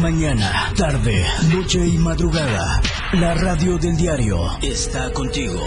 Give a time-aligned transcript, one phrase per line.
[0.00, 2.82] Mañana, tarde, noche y madrugada.
[3.14, 5.60] La radio del diario está contigo.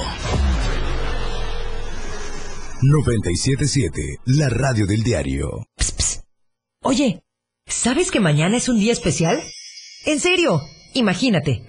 [2.81, 5.65] 977, la radio del diario.
[6.83, 7.23] Oye,
[7.65, 9.41] ¿sabes que mañana es un día especial?
[10.05, 10.61] En serio,
[10.93, 11.68] imagínate.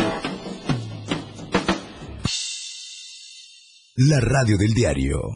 [4.09, 5.35] La radio del diario.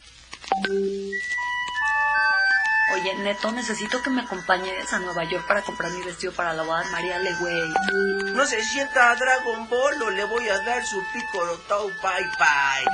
[2.96, 6.63] Oye, Neto, necesito que me acompañes a Nueva York para comprar mi vestido para la
[6.63, 7.74] boda de María Legüey.
[8.34, 12.26] No se sienta a Dragon Ball o le voy a dar su pico tau bye
[12.40, 12.88] bye.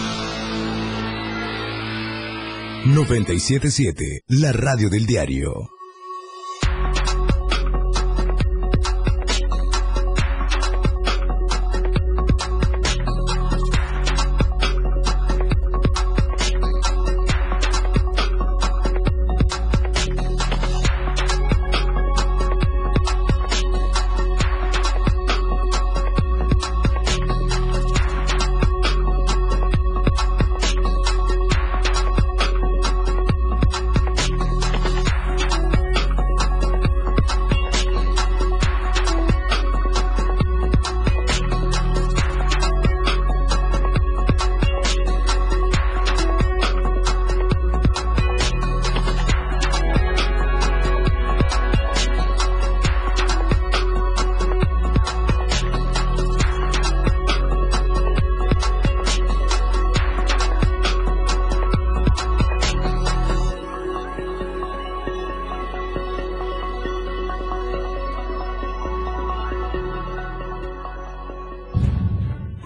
[2.83, 5.80] 977, la radio del diario.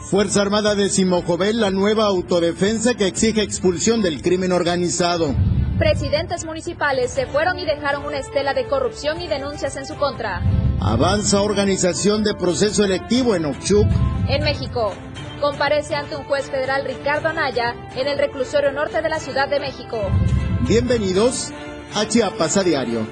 [0.10, 5.34] Fuerza Armada de Simojovel, la nueva autodefensa que exige expulsión del crimen organizado.
[5.80, 10.44] Presidentes municipales se fueron y dejaron una estela de corrupción y denuncias en su contra.
[10.80, 13.88] Avanza organización de proceso electivo en Ochuc.
[14.28, 14.94] En México,
[15.42, 19.60] comparece ante un juez federal Ricardo Anaya en el reclusorio norte de la Ciudad de
[19.60, 19.98] México.
[20.68, 21.52] Bienvenidos
[21.96, 23.08] a Chiapas a Diario.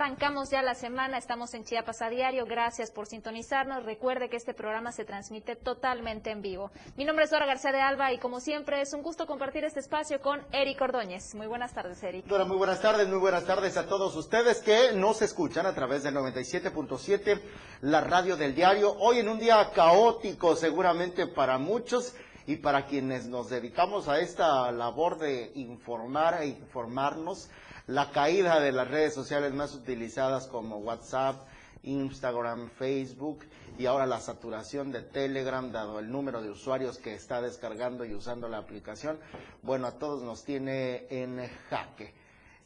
[0.00, 4.54] Arrancamos ya la semana, estamos en Chiapas a diario, gracias por sintonizarnos, recuerde que este
[4.54, 6.70] programa se transmite totalmente en vivo.
[6.96, 9.80] Mi nombre es Dora García de Alba y como siempre es un gusto compartir este
[9.80, 11.34] espacio con Eric Ordóñez.
[11.34, 12.24] Muy buenas tardes, Eric.
[12.24, 16.02] Dora, muy buenas tardes, muy buenas tardes a todos ustedes que nos escuchan a través
[16.02, 17.38] del 97.7,
[17.82, 18.96] la radio del diario.
[19.00, 22.14] Hoy en un día caótico seguramente para muchos
[22.46, 27.50] y para quienes nos dedicamos a esta labor de informar e informarnos,
[27.86, 31.36] la caída de las redes sociales más utilizadas como WhatsApp,
[31.82, 33.44] Instagram, Facebook
[33.78, 38.14] y ahora la saturación de Telegram, dado el número de usuarios que está descargando y
[38.14, 39.18] usando la aplicación,
[39.62, 42.12] bueno, a todos nos tiene en jaque.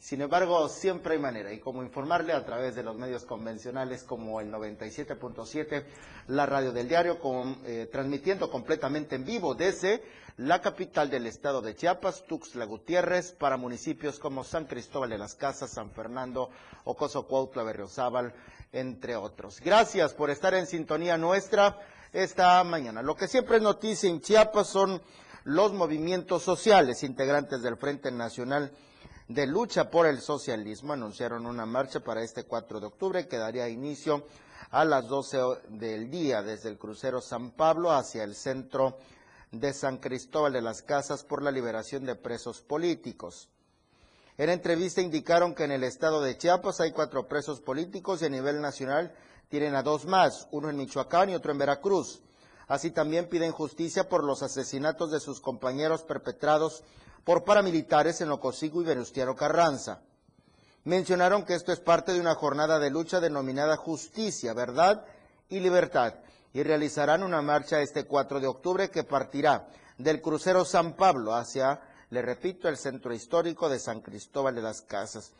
[0.05, 4.39] Sin embargo, siempre hay manera y como informarle a través de los medios convencionales como
[4.39, 5.83] el 97.7,
[6.27, 10.03] la radio del diario, con, eh, transmitiendo completamente en vivo desde
[10.37, 15.35] la capital del estado de Chiapas, Tuxtla Gutiérrez, para municipios como San Cristóbal de las
[15.35, 16.49] Casas, San Fernando,
[16.83, 18.33] Ocoso Cuautla, Berriozábal,
[18.73, 19.61] entre otros.
[19.61, 21.79] Gracias por estar en sintonía nuestra
[22.11, 23.01] esta mañana.
[23.01, 25.01] Lo que siempre es noticia en Chiapas son
[25.45, 28.71] los movimientos sociales integrantes del Frente Nacional
[29.27, 33.67] de lucha por el socialismo anunciaron una marcha para este 4 de octubre que daría
[33.67, 34.27] inicio
[34.69, 35.37] a las 12
[35.69, 38.97] del día desde el crucero San Pablo hacia el centro
[39.59, 43.49] de San Cristóbal de las Casas por la liberación de presos políticos.
[44.37, 48.29] En entrevista indicaron que en el estado de Chiapas hay cuatro presos políticos y a
[48.29, 49.13] nivel nacional
[49.49, 52.21] tienen a dos más, uno en Michoacán y otro en Veracruz.
[52.67, 56.83] Así también piden justicia por los asesinatos de sus compañeros perpetrados
[57.23, 60.01] por paramilitares en Locosigo y Venustiano Carranza.
[60.83, 65.05] Mencionaron que esto es parte de una jornada de lucha denominada Justicia, Verdad
[65.49, 66.15] y Libertad
[66.55, 69.67] y realizarán una marcha este 4 de octubre que partirá
[69.97, 71.81] del crucero San Pablo hacia,
[72.11, 75.33] le repito, el centro histórico de San Cristóbal de las Casas.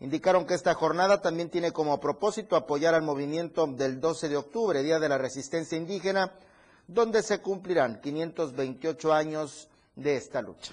[0.00, 4.82] Indicaron que esta jornada también tiene como propósito apoyar al movimiento del 12 de octubre,
[4.82, 6.32] Día de la Resistencia Indígena,
[6.86, 10.72] donde se cumplirán 528 años de esta lucha.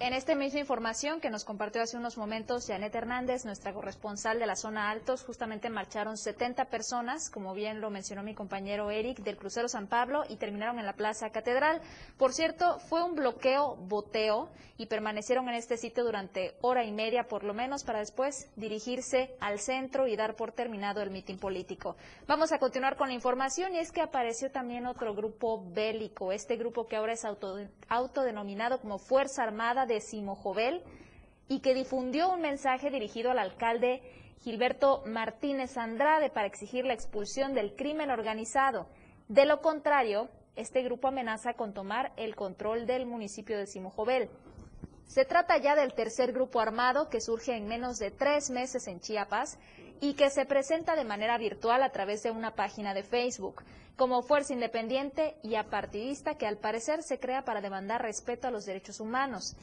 [0.00, 4.46] En esta misma información que nos compartió hace unos momentos Janet Hernández, nuestra corresponsal de
[4.46, 9.36] la zona Altos, justamente marcharon 70 personas, como bien lo mencionó mi compañero Eric, del
[9.36, 11.80] crucero San Pablo y terminaron en la Plaza Catedral.
[12.18, 17.28] Por cierto, fue un bloqueo boteo y permanecieron en este sitio durante hora y media
[17.28, 21.96] por lo menos para después dirigirse al centro y dar por terminado el mitin político.
[22.26, 26.56] Vamos a continuar con la información y es que apareció también otro grupo bélico, este
[26.56, 27.24] grupo que ahora es
[27.88, 30.82] autodenominado como Fuerza Armada de de
[31.48, 34.02] y que difundió un mensaje dirigido al alcalde
[34.40, 38.86] Gilberto Martínez Andrade para exigir la expulsión del crimen organizado.
[39.28, 44.28] De lo contrario, este grupo amenaza con tomar el control del municipio de Simojovel.
[45.06, 49.00] Se trata ya del tercer grupo armado que surge en menos de tres meses en
[49.00, 49.58] Chiapas
[50.00, 53.62] y que se presenta de manera virtual a través de una página de Facebook,
[53.96, 58.64] como fuerza independiente y apartidista que al parecer se crea para demandar respeto a los
[58.64, 59.56] derechos humanos.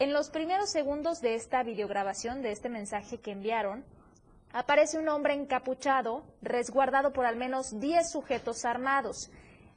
[0.00, 3.84] En los primeros segundos de esta videograbación, de este mensaje que enviaron,
[4.50, 9.30] aparece un hombre encapuchado, resguardado por al menos 10 sujetos armados.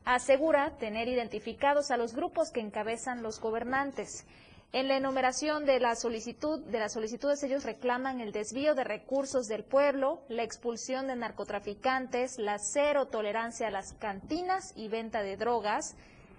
[0.06, 4.25] Asegura tener identificados a los grupos que encabezan los gobernantes.
[4.72, 9.48] En la enumeración de la solicitud, de las solicitudes ellos reclaman el desvío de recursos
[9.50, 15.36] del pueblo, la expulsión de narcotraficantes, la cero tolerancia a las cantinas y venta de
[15.36, 15.98] drogas,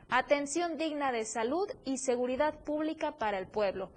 [0.09, 3.91] atención digna de salud y seguridad pública para el pueblo.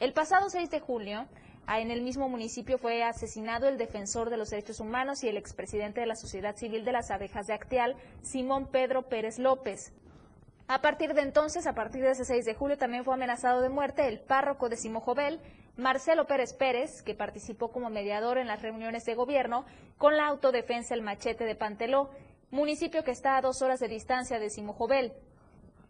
[0.00, 1.26] El pasado 6 de julio,
[1.68, 6.00] en el mismo municipio fue asesinado el defensor de los derechos humanos y el expresidente
[6.00, 9.92] de la Sociedad Civil de las Abejas de Acteal, Simón Pedro Pérez López.
[10.66, 13.68] A partir de entonces, a partir de ese 6 de julio, también fue amenazado de
[13.68, 15.40] muerte el párroco de Simojovel,
[15.76, 19.66] Marcelo Pérez Pérez, que participó como mediador en las reuniones de gobierno
[19.98, 22.10] con la autodefensa El Machete de Panteló,
[22.50, 25.12] municipio que está a dos horas de distancia de Simojovel.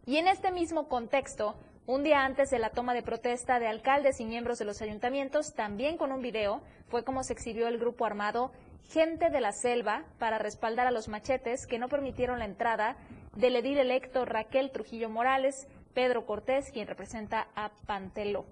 [0.06, 1.54] Y en este mismo contexto,
[1.86, 5.54] un día antes de la toma de protesta de alcaldes y miembros de los ayuntamientos,
[5.54, 8.52] también con un video, fue como se exhibió el grupo armado
[8.90, 12.98] Gente de la Selva para respaldar a los machetes que no permitieron la entrada
[13.34, 18.44] del edil electo Raquel Trujillo Morales, Pedro Cortés, quien representa a Pantelo.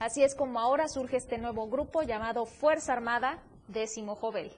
[0.00, 4.50] Así es como ahora surge este nuevo grupo llamado Fuerza Armada Décimo Jovel.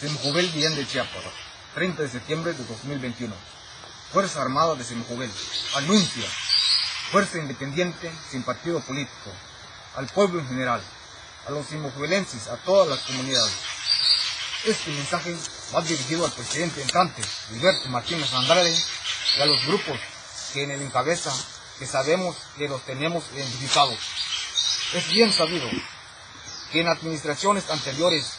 [0.00, 1.24] Décimo Jovel, de Chiapas,
[1.74, 3.61] 30 de septiembre de 2021.
[4.12, 5.32] Fuerza Armada de Semojovel,
[5.74, 6.28] anuncia,
[7.10, 9.32] fuerza independiente sin partido político,
[9.96, 10.82] al pueblo en general,
[11.46, 13.54] a los simojovelenses, a todas las comunidades.
[14.66, 15.34] Este mensaje
[15.74, 18.76] va dirigido al presidente entrante, Gilberto Martínez Andrade,
[19.38, 19.98] y a los grupos
[20.52, 21.32] que en el encabeza,
[21.78, 23.98] que sabemos que los tenemos identificados.
[24.92, 25.70] Es bien sabido
[26.70, 28.34] que en administraciones anteriores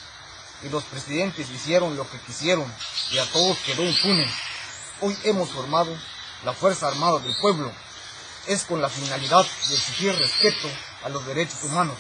[0.62, 2.72] y los presidentes hicieron lo que quisieron
[3.10, 4.32] y a todos quedó impune
[5.04, 5.94] hoy hemos formado
[6.46, 7.70] la Fuerza Armada del Pueblo
[8.48, 10.70] es con la finalidad de exigir respeto
[11.04, 11.98] a los derechos humanos.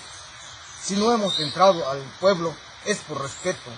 [0.81, 2.53] Si no hemos entrado al pueblo
[2.85, 3.69] es por respeto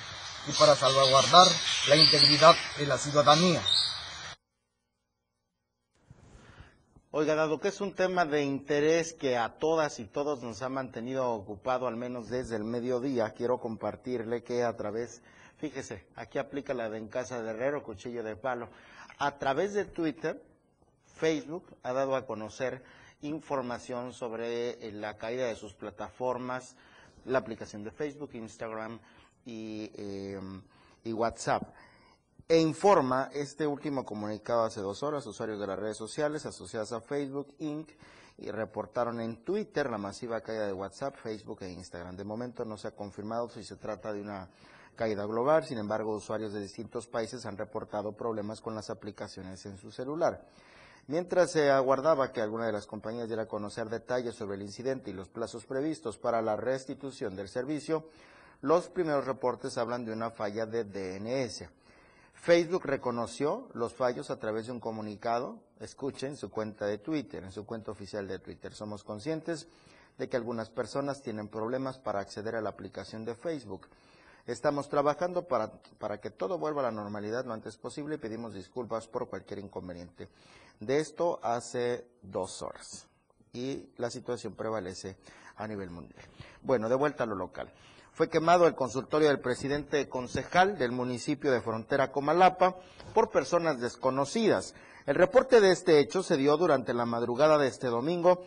[0.47, 1.47] y para salvaguardar
[1.87, 3.61] la integridad de la ciudadanía.
[7.09, 10.69] Oiga, dado que es un tema de interés que a todas y todos nos ha
[10.69, 15.21] mantenido ocupado, al menos desde el mediodía, quiero compartirle que a través,
[15.57, 18.69] fíjese, aquí aplica la de en casa de herrero, cuchillo de palo
[19.17, 20.41] a través de Twitter,
[21.15, 22.83] Facebook ha dado a conocer
[23.21, 26.75] información sobre eh, la caída de sus plataformas,
[27.25, 28.99] la aplicación de Facebook, Instagram
[29.45, 30.39] eh,
[31.03, 31.63] y WhatsApp.
[32.47, 37.01] E informa este último comunicado hace dos horas, usuarios de las redes sociales asociadas a
[37.01, 37.89] Facebook Inc.
[38.37, 42.15] y reportaron en Twitter la masiva caída de WhatsApp, Facebook e Instagram.
[42.15, 44.47] De momento no se ha confirmado si se trata de una
[44.95, 49.77] caída global, sin embargo usuarios de distintos países han reportado problemas con las aplicaciones en
[49.77, 50.45] su celular.
[51.07, 55.11] Mientras se aguardaba que alguna de las compañías diera a conocer detalles sobre el incidente
[55.11, 58.07] y los plazos previstos para la restitución del servicio,
[58.61, 61.69] los primeros reportes hablan de una falla de DNS.
[62.33, 67.51] Facebook reconoció los fallos a través de un comunicado, escuchen su cuenta de Twitter, en
[67.51, 68.73] su cuenta oficial de Twitter.
[68.73, 69.67] Somos conscientes
[70.17, 73.87] de que algunas personas tienen problemas para acceder a la aplicación de Facebook.
[74.47, 78.53] Estamos trabajando para, para que todo vuelva a la normalidad lo antes posible y pedimos
[78.53, 80.29] disculpas por cualquier inconveniente.
[80.79, 83.07] De esto hace dos horas
[83.53, 85.17] y la situación prevalece
[85.55, 86.23] a nivel mundial.
[86.61, 87.71] Bueno, de vuelta a lo local.
[88.11, 92.75] Fue quemado el consultorio del presidente concejal del municipio de Frontera Comalapa
[93.13, 94.73] por personas desconocidas.
[95.05, 98.45] El reporte de este hecho se dio durante la madrugada de este domingo,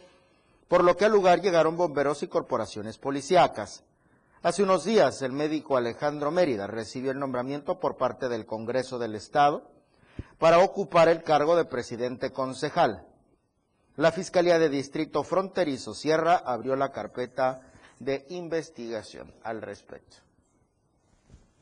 [0.69, 3.85] por lo que al lugar llegaron bomberos y corporaciones policíacas.
[4.41, 9.17] Hace unos días, el médico Alejandro Mérida recibió el nombramiento por parte del Congreso del
[9.17, 9.69] Estado
[10.39, 13.05] para ocupar el cargo de presidente concejal.
[13.97, 17.63] La Fiscalía de Distrito Fronterizo Sierra abrió la carpeta
[17.99, 20.19] de investigación al respecto.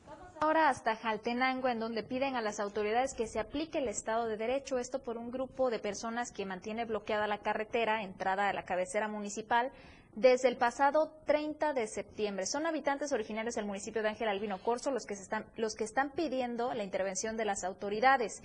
[0.05, 4.27] Vamos ahora hasta Jaltenango, en donde piden a las autoridades que se aplique el Estado
[4.27, 8.53] de Derecho, esto por un grupo de personas que mantiene bloqueada la carretera, entrada a
[8.53, 9.71] la cabecera municipal,
[10.17, 12.47] desde el pasado 30 de septiembre.
[12.47, 16.09] Son habitantes originarios del municipio de Ángel Albino Corso los que, están, los que están
[16.09, 18.41] pidiendo la intervención de las autoridades.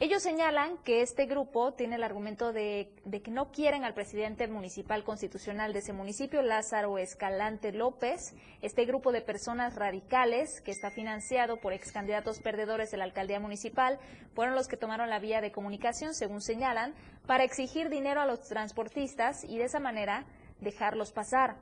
[0.00, 4.48] Ellos señalan que este grupo tiene el argumento de, de, que no quieren al presidente
[4.48, 8.34] municipal constitucional de ese municipio, Lázaro Escalante López.
[8.62, 13.40] Este grupo de personas radicales, que está financiado por ex candidatos perdedores de la alcaldía
[13.40, 13.98] municipal,
[14.34, 16.94] fueron los que tomaron la vía de comunicación, según señalan,
[17.26, 20.24] para exigir dinero a los transportistas y de esa manera
[20.60, 21.56] dejarlos pasar.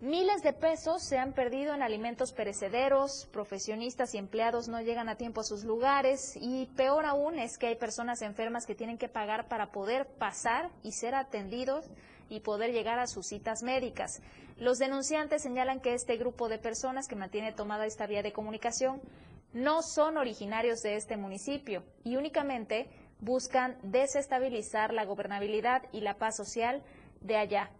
[0.00, 5.16] Miles de pesos se han perdido en alimentos perecederos, profesionistas y empleados no llegan a
[5.16, 9.08] tiempo a sus lugares y peor aún es que hay personas enfermas que tienen que
[9.08, 11.86] pagar para poder pasar y ser atendidos
[12.28, 14.20] y poder llegar a sus citas médicas.
[14.58, 19.00] Los denunciantes señalan que este grupo de personas que mantiene tomada esta vía de comunicación
[19.54, 22.90] no son originarios de este municipio y únicamente
[23.20, 26.82] buscan desestabilizar la gobernabilidad y la paz social
[27.20, 27.70] de allá.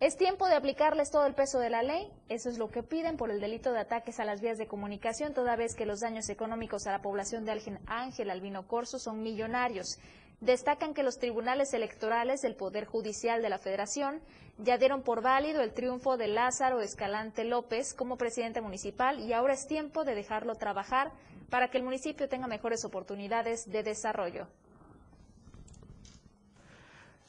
[0.00, 3.18] Es tiempo de aplicarles todo el peso de la ley, eso es lo que piden
[3.18, 6.30] por el delito de ataques a las vías de comunicación, toda vez que los daños
[6.30, 9.98] económicos a la población de Ángel Albino Corso son millonarios.
[10.40, 14.22] Destacan que los tribunales electorales del Poder Judicial de la Federación
[14.56, 19.52] ya dieron por válido el triunfo de Lázaro Escalante López como presidente municipal y ahora
[19.52, 21.12] es tiempo de dejarlo trabajar
[21.50, 24.46] para que el municipio tenga mejores oportunidades de desarrollo.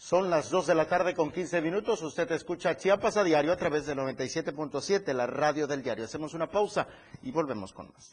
[0.04, 2.02] Son las 2 de la tarde con 15 minutos.
[2.02, 6.06] Usted escucha Chiapas a diario a través del 97.7, la radio del diario.
[6.06, 6.88] Hacemos una pausa
[7.22, 8.10] y volvemos con más.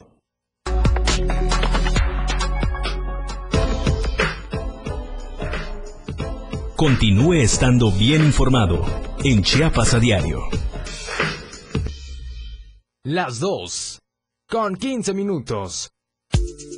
[6.75, 8.85] Continúe estando bien informado
[9.23, 10.43] en Chiapas a diario.
[13.03, 13.99] Las 2
[14.47, 15.89] con 15 minutos.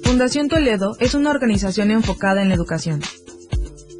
[0.05, 3.01] Fundación Toledo es una organización enfocada en la educación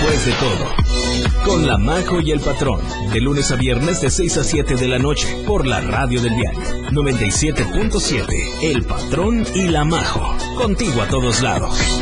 [0.00, 2.80] Después de todo, con la Majo y el Patrón,
[3.12, 6.36] de lunes a viernes de 6 a 7 de la noche, por la radio del
[6.36, 6.58] diario
[6.90, 12.00] 97.7, El Patrón y la Majo, contigo a todos lados.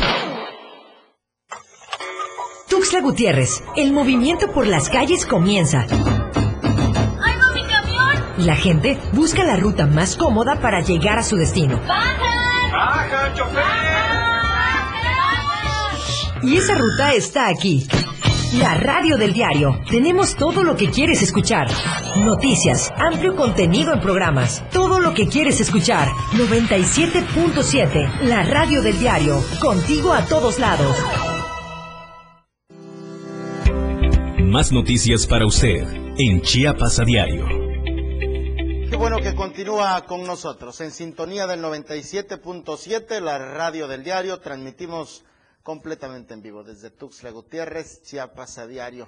[2.69, 5.85] Tuxtla Gutiérrez, el movimiento por las calles comienza.
[5.89, 8.23] ¡Ay, no, mi camión!
[8.37, 11.81] La gente busca la ruta más cómoda para llegar a su destino.
[11.85, 12.71] ¡Baja!
[12.71, 13.78] ¡Baja, chofer!
[16.43, 17.85] Y esa ruta está aquí.
[18.53, 19.81] La radio del diario.
[19.89, 21.67] Tenemos todo lo que quieres escuchar.
[22.17, 24.63] Noticias, amplio contenido en programas.
[24.71, 26.07] Todo lo que quieres escuchar.
[26.33, 28.21] 97.7.
[28.21, 29.43] La radio del diario.
[29.59, 30.95] Contigo a todos lados.
[34.39, 35.85] Más noticias para usted
[36.17, 37.45] en Chiapas a diario.
[38.89, 40.79] Qué bueno que continúa con nosotros.
[40.81, 45.23] En sintonía del 97.7, la radio del diario, transmitimos
[45.63, 49.07] completamente en vivo desde Tuxtla Gutiérrez, Chiapas a diario.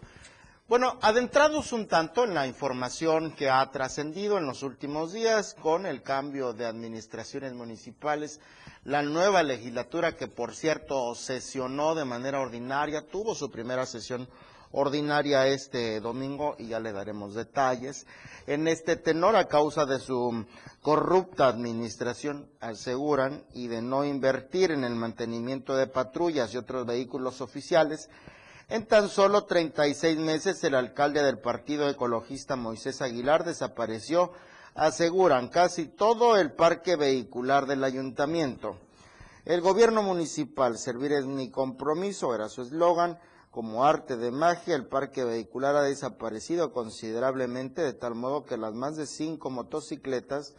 [0.67, 5.85] Bueno, adentrados un tanto en la información que ha trascendido en los últimos días con
[5.85, 8.39] el cambio de administraciones municipales,
[8.85, 14.29] la nueva legislatura que por cierto sesionó de manera ordinaria, tuvo su primera sesión
[14.71, 18.05] ordinaria este domingo y ya le daremos detalles.
[18.47, 20.45] En este tenor, a causa de su
[20.81, 27.41] corrupta administración, aseguran, y de no invertir en el mantenimiento de patrullas y otros vehículos
[27.41, 28.09] oficiales,
[28.69, 34.31] en tan solo 36 meses el alcalde del Partido Ecologista Moisés Aguilar desapareció,
[34.75, 38.77] aseguran, casi todo el parque vehicular del ayuntamiento.
[39.43, 43.19] El gobierno municipal, servir es mi compromiso, era su eslogan,
[43.51, 48.73] como arte de magia, el parque vehicular ha desaparecido considerablemente, de tal modo que las
[48.73, 50.55] más de cinco motocicletas,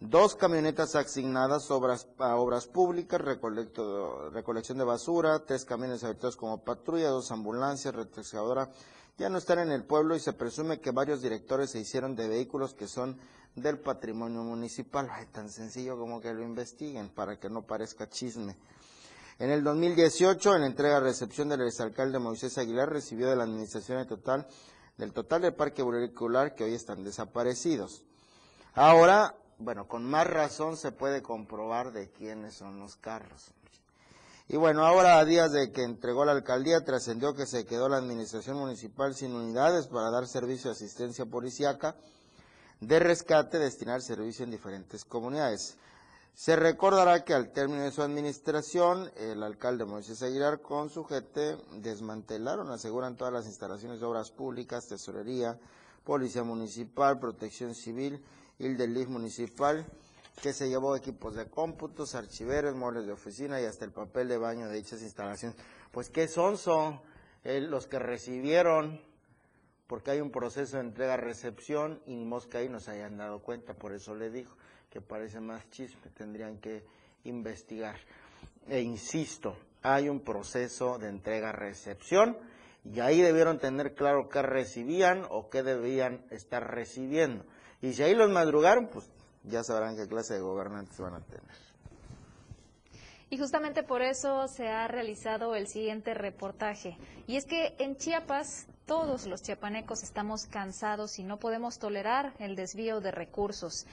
[0.00, 7.10] dos camionetas asignadas obras, a obras públicas, recolección de basura, tres camiones habilitados como patrulla,
[7.10, 8.70] dos ambulancias, retroexcavadora,
[9.18, 12.28] ya no están en el pueblo y se presume que varios directores se hicieron de
[12.28, 13.18] vehículos que son
[13.54, 15.08] del patrimonio municipal.
[15.10, 18.56] Ay, tan sencillo como que lo investiguen para que no parezca chisme.
[19.38, 24.06] En el 2018, en la entrega-recepción del exalcalde Moisés Aguilar, recibió de la administración el
[24.06, 24.46] total,
[24.96, 28.02] del total del parque vehicular que hoy están desaparecidos.
[28.74, 33.50] Ahora, bueno, con más razón se puede comprobar de quiénes son los carros.
[34.48, 37.98] Y bueno, ahora a días de que entregó la alcaldía, trascendió que se quedó la
[37.98, 41.94] administración municipal sin unidades para dar servicio de asistencia policiaca
[42.80, 45.76] de rescate, destinar servicio en diferentes comunidades.
[46.36, 51.56] Se recordará que al término de su administración, el alcalde Moisés Aguilar con su gente
[51.78, 55.58] desmantelaron, aseguran todas las instalaciones de obras públicas, tesorería,
[56.04, 58.22] policía municipal, protección civil
[58.58, 59.86] y el del municipal,
[60.42, 64.36] que se llevó equipos de cómputos, archiveros, muebles de oficina y hasta el papel de
[64.36, 65.56] baño de dichas instalaciones.
[65.90, 67.00] Pues qué son, son
[67.44, 69.00] los que recibieron,
[69.86, 74.14] porque hay un proceso de entrega-recepción y mosca ahí nos hayan dado cuenta, por eso
[74.14, 74.54] le dijo
[74.96, 76.82] que parece más chisme, tendrían que
[77.24, 77.96] investigar.
[78.66, 82.38] E insisto, hay un proceso de entrega-recepción
[82.82, 87.44] y ahí debieron tener claro qué recibían o qué debían estar recibiendo.
[87.82, 89.10] Y si ahí los madrugaron, pues
[89.44, 91.66] ya sabrán qué clase de gobernantes van a tener.
[93.28, 96.96] Y justamente por eso se ha realizado el siguiente reportaje.
[97.26, 102.56] Y es que en Chiapas todos los chiapanecos estamos cansados y no podemos tolerar el
[102.56, 103.84] desvío de recursos.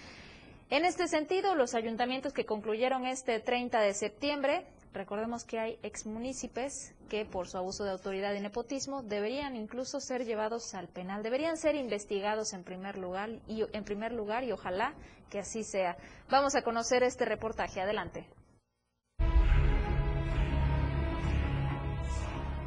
[0.73, 6.95] En este sentido, los ayuntamientos que concluyeron este 30 de septiembre, recordemos que hay exmunícipes
[7.09, 11.57] que por su abuso de autoridad y nepotismo deberían incluso ser llevados al penal, deberían
[11.57, 14.95] ser investigados en primer lugar y en primer lugar y ojalá
[15.29, 15.95] que así sea.
[16.31, 17.79] Vamos a conocer este reportaje.
[17.79, 18.25] Adelante.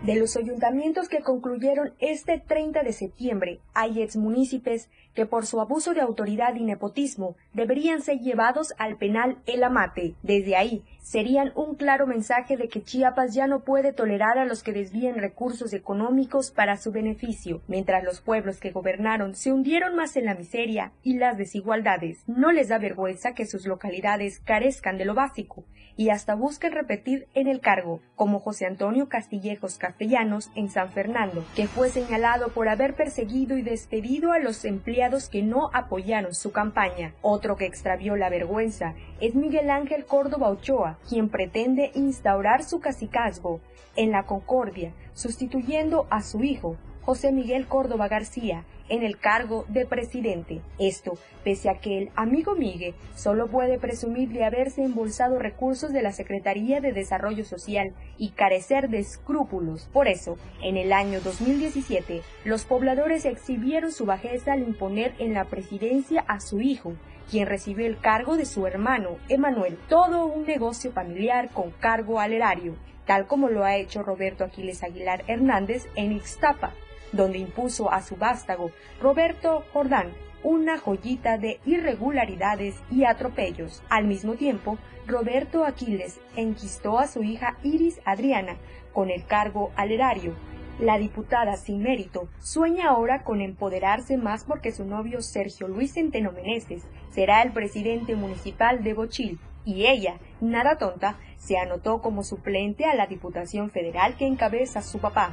[0.07, 5.95] De los ayuntamientos que concluyeron este 30 de septiembre, hay exmunícipes que por su abuso
[5.95, 10.15] de autoridad y nepotismo deberían ser llevados al penal El Amate.
[10.23, 14.65] Desde ahí serían un claro mensaje de que Chiapas ya no puede tolerar a los
[14.65, 20.17] que desvíen recursos económicos para su beneficio, mientras los pueblos que gobernaron se hundieron más
[20.17, 22.25] en la miseria y las desigualdades.
[22.27, 25.65] No les da vergüenza que sus localidades carezcan de lo básico
[25.97, 31.45] y hasta busquen repetir en el cargo, como José Antonio Castillejos Castellanos en San Fernando,
[31.55, 36.53] que fue señalado por haber perseguido y despedido a los empleados que no apoyaron su
[36.53, 37.15] campaña.
[37.23, 43.61] Otro que extravió la vergüenza es Miguel Ángel Córdoba Ochoa, quien pretende instaurar su cacicazgo
[43.97, 49.87] en la Concordia, sustituyendo a su hijo, José Miguel Córdoba García, en el cargo de
[49.87, 50.61] presidente.
[50.79, 56.03] Esto, pese a que el amigo Miguel solo puede presumir de haberse embolsado recursos de
[56.03, 59.89] la Secretaría de Desarrollo Social y carecer de escrúpulos.
[59.93, 65.45] Por eso, en el año 2017, los pobladores exhibieron su bajeza al imponer en la
[65.45, 66.95] presidencia a su hijo,
[67.31, 72.33] quien recibió el cargo de su hermano, Emanuel, todo un negocio familiar con cargo al
[72.33, 76.73] erario, tal como lo ha hecho Roberto Aquiles Aguilar Hernández en Ixtapa,
[77.13, 80.13] donde impuso a su vástago Roberto Jordán
[80.43, 83.83] una joyita de irregularidades y atropellos.
[83.89, 88.57] Al mismo tiempo, Roberto Aquiles enquistó a su hija Iris Adriana
[88.93, 90.35] con el cargo al erario.
[90.79, 96.33] La diputada sin mérito sueña ahora con empoderarse más porque su novio Sergio Luis Centeno
[96.33, 102.85] Meneses será el presidente municipal de Bochil y ella, nada tonta, se anotó como suplente
[102.85, 105.31] a la Diputación Federal que encabeza su papá.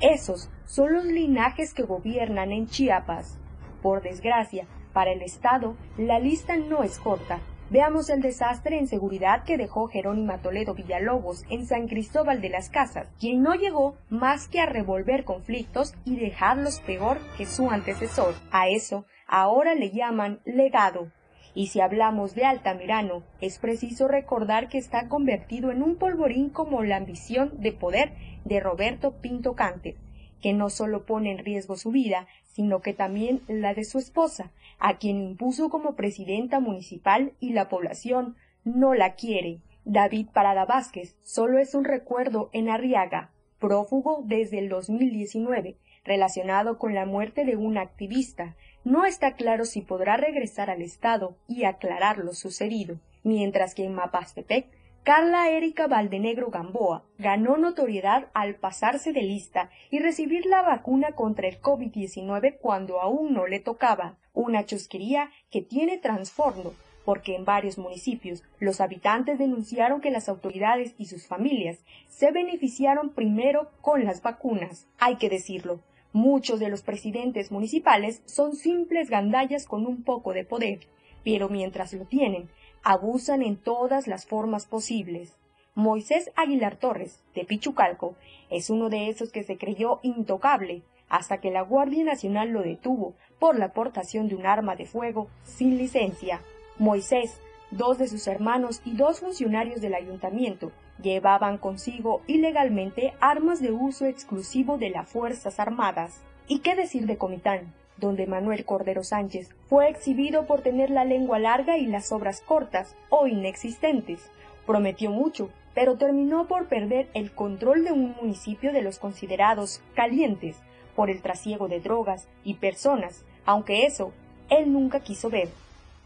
[0.00, 3.38] Esos son los linajes que gobiernan en Chiapas.
[3.82, 7.40] Por desgracia, para el Estado, la lista no es corta.
[7.68, 12.70] Veamos el desastre en seguridad que dejó Jerónima Toledo Villalobos en San Cristóbal de las
[12.70, 18.34] Casas, quien no llegó más que a revolver conflictos y dejarlos peor que su antecesor.
[18.52, 21.10] A eso ahora le llaman legado.
[21.54, 26.84] Y si hablamos de Altamirano, es preciso recordar que está convertido en un polvorín como
[26.84, 28.12] la ambición de poder
[28.44, 29.96] de Roberto Pinto Cante,
[30.42, 34.50] que no solo pone en riesgo su vida, sino que también la de su esposa,
[34.78, 39.60] a quien impuso como presidenta municipal y la población no la quiere.
[39.84, 46.94] David Parada Vázquez solo es un recuerdo en Arriaga, prófugo desde el 2019, relacionado con
[46.94, 52.18] la muerte de un activista, no está claro si podrá regresar al Estado y aclarar
[52.18, 54.66] lo sucedido, mientras que en Mapastepec,
[55.06, 61.46] Carla Erika Valdenegro Gamboa ganó notoriedad al pasarse de lista y recibir la vacuna contra
[61.46, 67.78] el COVID-19 cuando aún no le tocaba, una chusquería que tiene trasfondo, porque en varios
[67.78, 74.22] municipios los habitantes denunciaron que las autoridades y sus familias se beneficiaron primero con las
[74.22, 74.88] vacunas.
[74.98, 75.78] Hay que decirlo,
[76.12, 80.80] Muchos de los presidentes municipales son simples gandallas con un poco de poder,
[81.22, 82.48] pero mientras lo tienen,
[82.86, 85.36] abusan en todas las formas posibles.
[85.74, 88.14] Moisés Aguilar Torres, de Pichucalco,
[88.48, 93.14] es uno de esos que se creyó intocable hasta que la Guardia Nacional lo detuvo
[93.38, 96.40] por la aportación de un arma de fuego sin licencia.
[96.78, 100.72] Moisés, dos de sus hermanos y dos funcionarios del ayuntamiento
[101.02, 106.22] Llevaban consigo ilegalmente armas de uso exclusivo de las Fuerzas Armadas.
[106.48, 107.74] ¿Y qué decir de Comitán?
[107.98, 112.96] Donde Manuel Cordero Sánchez fue exhibido por tener la lengua larga y las obras cortas
[113.08, 114.30] o inexistentes.
[114.66, 120.56] Prometió mucho, pero terminó por perder el control de un municipio de los considerados calientes
[120.94, 124.12] por el trasiego de drogas y personas, aunque eso
[124.48, 125.48] él nunca quiso ver.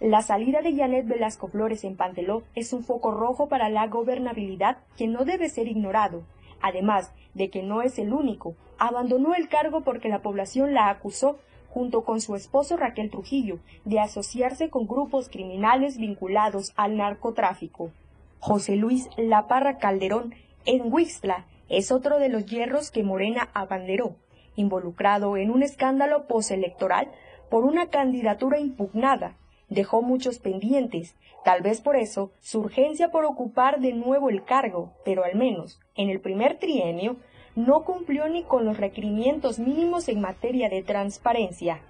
[0.01, 4.79] La salida de Janet Velasco Flores en Panteló es un foco rojo para la gobernabilidad
[4.97, 6.23] que no debe ser ignorado,
[6.63, 8.55] además de que no es el único.
[8.79, 11.39] Abandonó el cargo porque la población la acusó,
[11.71, 17.91] junto con su esposo Raquel Trujillo, de asociarse con grupos criminales vinculados al narcotráfico.
[18.39, 24.17] José Luis Laparra Calderón, en Huixla, es otro de los hierros que Morena abanderó,
[24.57, 27.11] involucrado en un escándalo postelectoral
[27.49, 29.37] por una candidatura impugnada
[29.71, 34.93] dejó muchos pendientes, tal vez por eso su urgencia por ocupar de nuevo el cargo,
[35.05, 37.17] pero al menos en el primer trienio
[37.67, 41.81] no cumplió ni con los requerimientos mínimos en materia de transparencia.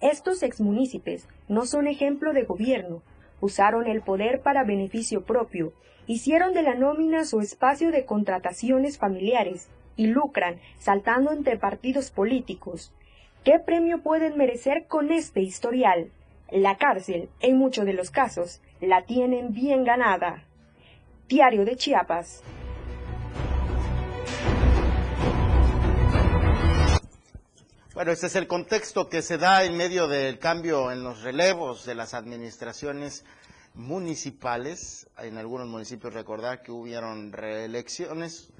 [0.00, 3.02] Estos exmunícipes no son ejemplo de gobierno,
[3.40, 5.72] usaron el poder para beneficio propio,
[6.06, 12.92] hicieron de la nómina su espacio de contrataciones familiares y lucran saltando entre partidos políticos.
[13.44, 16.10] ¿Qué premio pueden merecer con este historial?
[16.50, 20.44] La cárcel, en muchos de los casos, la tienen bien ganada.
[21.28, 22.42] Diario de Chiapas.
[27.98, 31.84] Bueno, este es el contexto que se da en medio del cambio en los relevos
[31.84, 33.24] de las administraciones
[33.74, 35.08] municipales.
[35.18, 38.50] En algunos municipios recordar que hubieron reelecciones.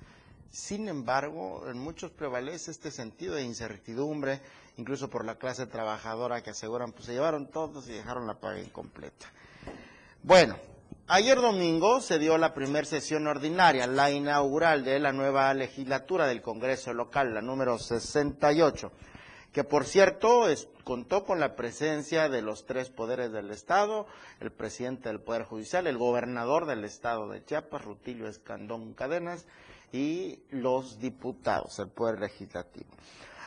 [0.50, 4.40] Sin embargo, en muchos prevalece este sentido de incertidumbre,
[4.76, 8.58] incluso por la clase trabajadora que aseguran, pues se llevaron todos y dejaron la paga
[8.58, 9.26] incompleta.
[10.24, 10.56] Bueno,
[11.06, 16.42] ayer domingo se dio la primera sesión ordinaria, la inaugural de la nueva legislatura del
[16.42, 18.90] Congreso local, la número 68
[19.52, 20.46] que por cierto
[20.84, 24.06] contó con la presencia de los tres poderes del Estado,
[24.40, 29.46] el presidente del Poder Judicial, el gobernador del Estado de Chiapas, Rutilio Escandón Cadenas,
[29.92, 32.88] y los diputados, el Poder Legislativo.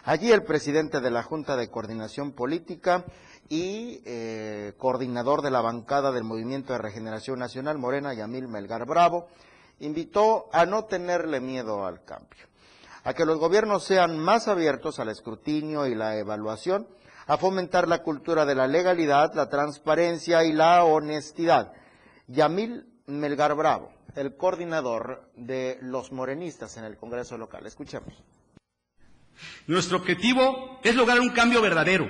[0.04, 3.06] Allí el presidente de la Junta de Coordinación Política
[3.50, 9.28] y eh, coordinador de la bancada del Movimiento de Regeneración Nacional, Morena, Yamil Melgar Bravo,
[9.80, 12.51] invitó a no tenerle miedo al cambio
[13.04, 16.88] a que los gobiernos sean más abiertos al escrutinio y la evaluación,
[17.28, 21.74] a fomentar la cultura de la legalidad, la transparencia y la honestidad.
[22.28, 27.66] Yamil Melgar Bravo, el coordinador de los morenistas en el Congreso local.
[27.66, 28.14] Escuchemos.
[29.68, 32.08] Nuestro objetivo es lograr un cambio verdadero,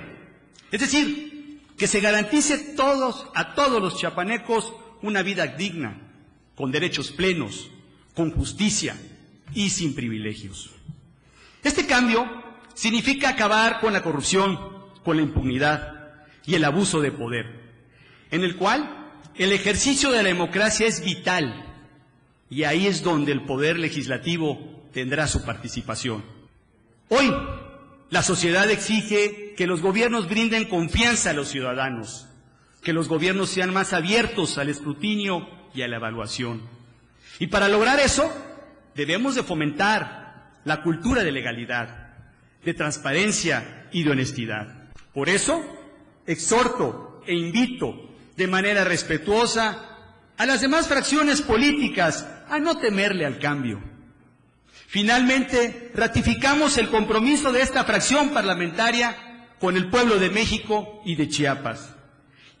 [0.70, 6.00] es decir, que se garantice todos, a todos los chapanecos una vida digna,
[6.54, 7.70] con derechos plenos,
[8.14, 8.96] con justicia
[9.54, 10.70] y sin privilegios.
[11.62, 12.26] Este cambio
[12.74, 14.58] significa acabar con la corrupción,
[15.04, 16.12] con la impunidad
[16.44, 17.46] y el abuso de poder,
[18.30, 21.72] en el cual el ejercicio de la democracia es vital
[22.50, 26.24] y ahí es donde el poder legislativo tendrá su participación.
[27.08, 27.32] Hoy,
[28.10, 32.26] la sociedad exige que los gobiernos brinden confianza a los ciudadanos,
[32.82, 36.62] que los gobiernos sean más abiertos al escrutinio y a la evaluación.
[37.38, 38.30] Y para lograr eso,
[38.94, 40.21] debemos de fomentar
[40.64, 42.14] la cultura de legalidad,
[42.64, 44.90] de transparencia y de honestidad.
[45.12, 45.62] Por eso,
[46.26, 49.88] exhorto e invito de manera respetuosa
[50.36, 53.80] a las demás fracciones políticas a no temerle al cambio.
[54.86, 59.16] Finalmente, ratificamos el compromiso de esta fracción parlamentaria
[59.58, 61.94] con el pueblo de México y de Chiapas.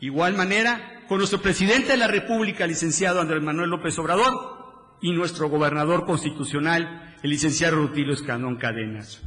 [0.00, 4.51] Igual manera, con nuestro presidente de la República, licenciado Andrés Manuel López Obrador,
[5.02, 9.20] y nuestro gobernador constitucional, el licenciado Rutilio Escandón Cadenas.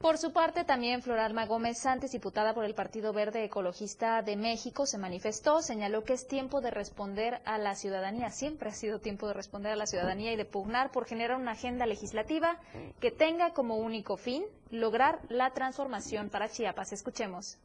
[0.00, 4.84] Por su parte, también Floralma Gómez Santos, diputada por el Partido Verde Ecologista de México,
[4.84, 9.28] se manifestó, señaló que es tiempo de responder a la ciudadanía, siempre ha sido tiempo
[9.28, 12.58] de responder a la ciudadanía y de pugnar por generar una agenda legislativa
[13.00, 16.92] que tenga como único fin lograr la transformación para Chiapas.
[16.92, 17.58] Escuchemos.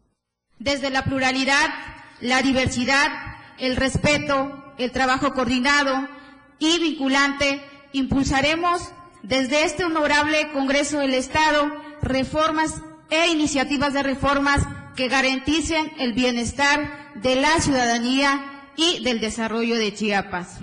[0.59, 1.69] Desde la pluralidad,
[2.21, 3.07] la diversidad,
[3.57, 6.16] el respeto, el trabajo coordinado
[6.59, 7.61] y vinculante,
[7.93, 8.91] impulsaremos
[9.23, 14.65] desde este honorable Congreso del Estado reformas e iniciativas de reformas
[14.95, 20.59] que garanticen el bienestar de la ciudadanía y del desarrollo de Chiapas.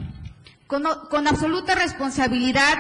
[0.67, 2.79] Con, absoluta responsabilidad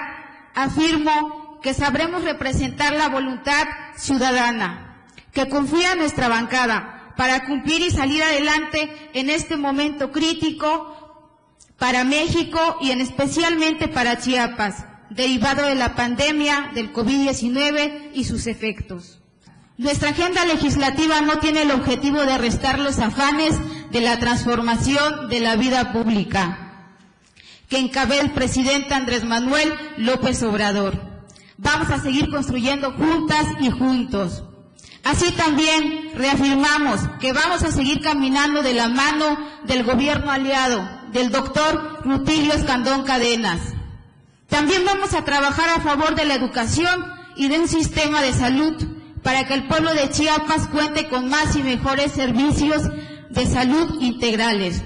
[0.55, 7.91] afirmo que sabremos representar la voluntad ciudadana, que confía en nuestra bancada para cumplir y
[7.91, 11.04] salir adelante en este momento crítico
[11.85, 18.47] para México y en especialmente para Chiapas, derivado de la pandemia del COVID-19 y sus
[18.47, 19.21] efectos.
[19.77, 23.55] Nuestra agenda legislativa no tiene el objetivo de restar los afanes
[23.91, 26.89] de la transformación de la vida pública
[27.69, 30.99] que encabeza el presidente Andrés Manuel López Obrador.
[31.59, 34.43] Vamos a seguir construyendo juntas y juntos.
[35.03, 41.31] Así también reafirmamos que vamos a seguir caminando de la mano del gobierno aliado del
[41.31, 43.61] doctor Rutilio Escandón Cadenas.
[44.49, 48.85] También vamos a trabajar a favor de la educación y de un sistema de salud
[49.23, 52.83] para que el pueblo de Chiapas cuente con más y mejores servicios
[53.31, 54.83] de salud integrales,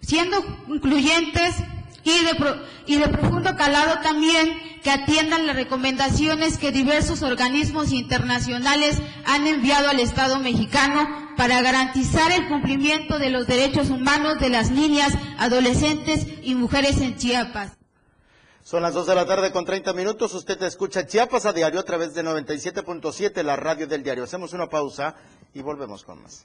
[0.00, 1.54] siendo incluyentes
[2.02, 9.90] y de, profundo calado también que atiendan las recomendaciones que diversos organismos internacionales han enviado
[9.90, 16.26] al Estado mexicano para garantizar el cumplimiento de los derechos humanos de las niñas, adolescentes
[16.42, 17.78] y mujeres en Chiapas.
[18.64, 20.34] Son las 2 de la tarde con 30 minutos.
[20.34, 24.24] Usted escucha Chiapas a diario a través de 97.7, la radio del diario.
[24.24, 25.14] Hacemos una pausa
[25.54, 26.44] y volvemos con más.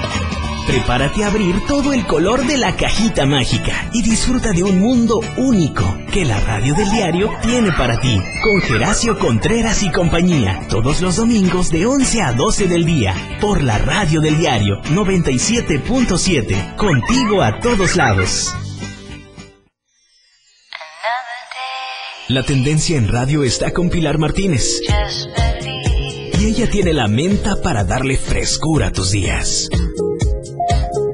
[0.71, 5.19] Prepárate a abrir todo el color de la cajita mágica y disfruta de un mundo
[5.35, 8.17] único que la radio del diario tiene para ti.
[8.41, 13.61] Con Geracio Contreras y compañía, todos los domingos de 11 a 12 del día, por
[13.61, 18.55] la radio del diario 97.7, contigo a todos lados.
[22.29, 24.79] La tendencia en radio está con Pilar Martínez.
[26.39, 29.67] Y ella tiene la menta para darle frescura a tus días.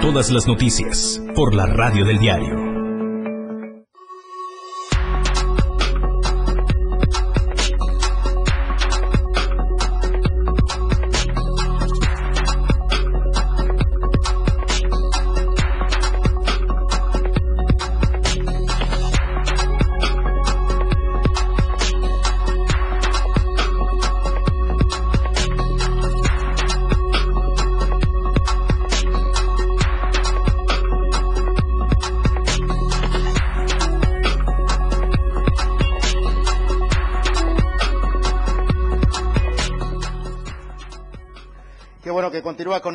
[0.00, 2.69] Todas las noticias por la radio del diario.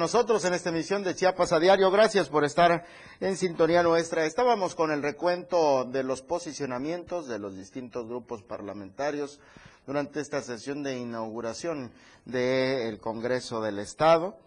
[0.06, 1.89] Nosotros en esta emisión de Chiapas a diario.
[1.89, 2.86] Gracias por estar
[3.20, 4.24] en sintonía nuestra.
[4.28, 9.39] Estábamos con el recuento de los posicionamientos de los distintos grupos parlamentarios
[9.88, 11.91] durante esta sesión de inauguración
[12.24, 14.38] del Congreso del Estado.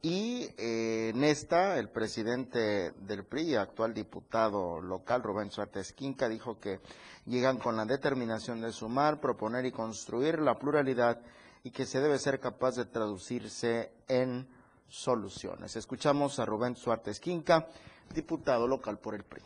[0.00, 6.58] Y eh, en esta, el presidente del PRI, actual diputado local, Rubén Suárez Quinca, dijo
[6.58, 6.80] que
[7.26, 11.20] llegan con la determinación de sumar, proponer y construir la pluralidad
[11.62, 14.48] y que se debe ser capaz de traducirse en
[14.88, 15.76] soluciones.
[15.76, 17.68] Escuchamos a Rubén Suárez Quinca,
[18.14, 19.42] diputado local por el PRI.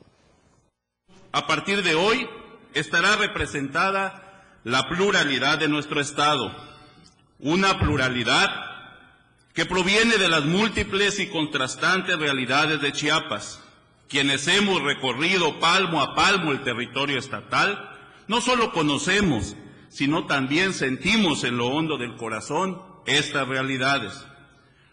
[1.33, 2.29] A partir de hoy
[2.75, 6.55] estará representada la pluralidad de nuestro Estado,
[7.39, 8.49] una pluralidad
[9.53, 13.61] que proviene de las múltiples y contrastantes realidades de Chiapas.
[14.09, 17.91] Quienes hemos recorrido palmo a palmo el territorio estatal,
[18.29, 19.57] no solo conocemos,
[19.89, 24.27] sino también sentimos en lo hondo del corazón estas realidades.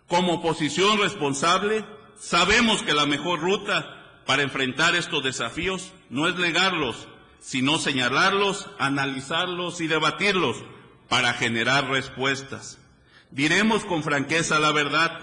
[0.09, 1.85] Como oposición responsable,
[2.17, 7.07] sabemos que la mejor ruta para enfrentar estos desafíos no es negarlos,
[7.39, 10.57] sino señalarlos, analizarlos y debatirlos
[11.09, 12.79] para generar respuestas.
[13.29, 15.19] Diremos con franqueza la verdad,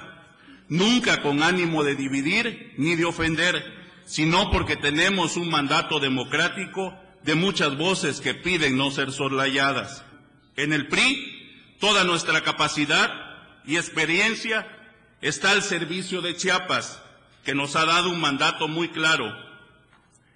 [0.68, 3.64] nunca con ánimo de dividir ni de ofender,
[4.04, 10.04] sino porque tenemos un mandato democrático de muchas voces que piden no ser soslayadas.
[10.54, 13.26] En el PRI, toda nuestra capacidad
[13.66, 14.75] y experiencia
[15.20, 17.02] está al servicio de Chiapas,
[17.44, 19.32] que nos ha dado un mandato muy claro,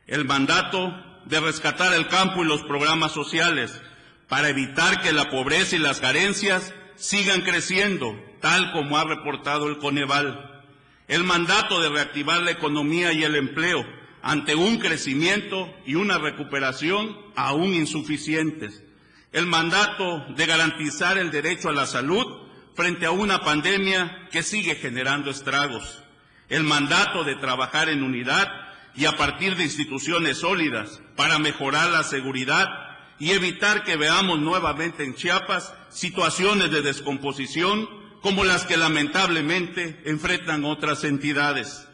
[0.06, 3.80] el mandato de rescatar el campo y los programas sociales
[4.28, 9.78] para evitar que la pobreza y las carencias sigan creciendo, tal como ha reportado el
[9.78, 10.62] Coneval.
[11.08, 13.84] El mandato de reactivar la economía y el empleo
[14.22, 18.82] ante un crecimiento y una recuperación aún insuficientes.
[19.32, 22.24] El mandato de garantizar el derecho a la salud
[22.74, 26.02] frente a una pandemia que sigue generando estragos.
[26.48, 28.48] El mandato de trabajar en unidad
[28.94, 32.68] y a partir de instituciones sólidas para mejorar la seguridad
[33.18, 37.88] y evitar que veamos nuevamente en Chiapas situaciones de descomposición
[38.22, 41.86] como las que lamentablemente enfrentan otras entidades.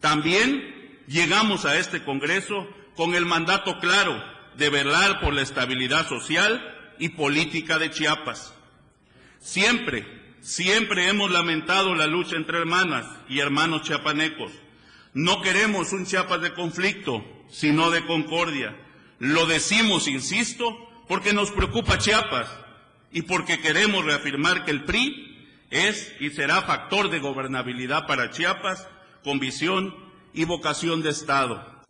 [0.00, 2.66] También llegamos a este Congreso
[2.96, 4.22] con el mandato claro
[4.56, 8.54] de velar por la estabilidad social y política de Chiapas.
[9.42, 10.06] Siempre,
[10.40, 14.52] siempre hemos lamentado la lucha entre hermanas y hermanos chiapanecos.
[15.14, 18.76] No queremos un Chiapas de conflicto, sino de concordia.
[19.18, 20.64] Lo decimos, insisto,
[21.08, 22.48] porque nos preocupa Chiapas
[23.10, 28.88] y porque queremos reafirmar que el PRI es y será factor de gobernabilidad para Chiapas
[29.24, 29.92] con visión
[30.32, 31.82] y vocación de Estado.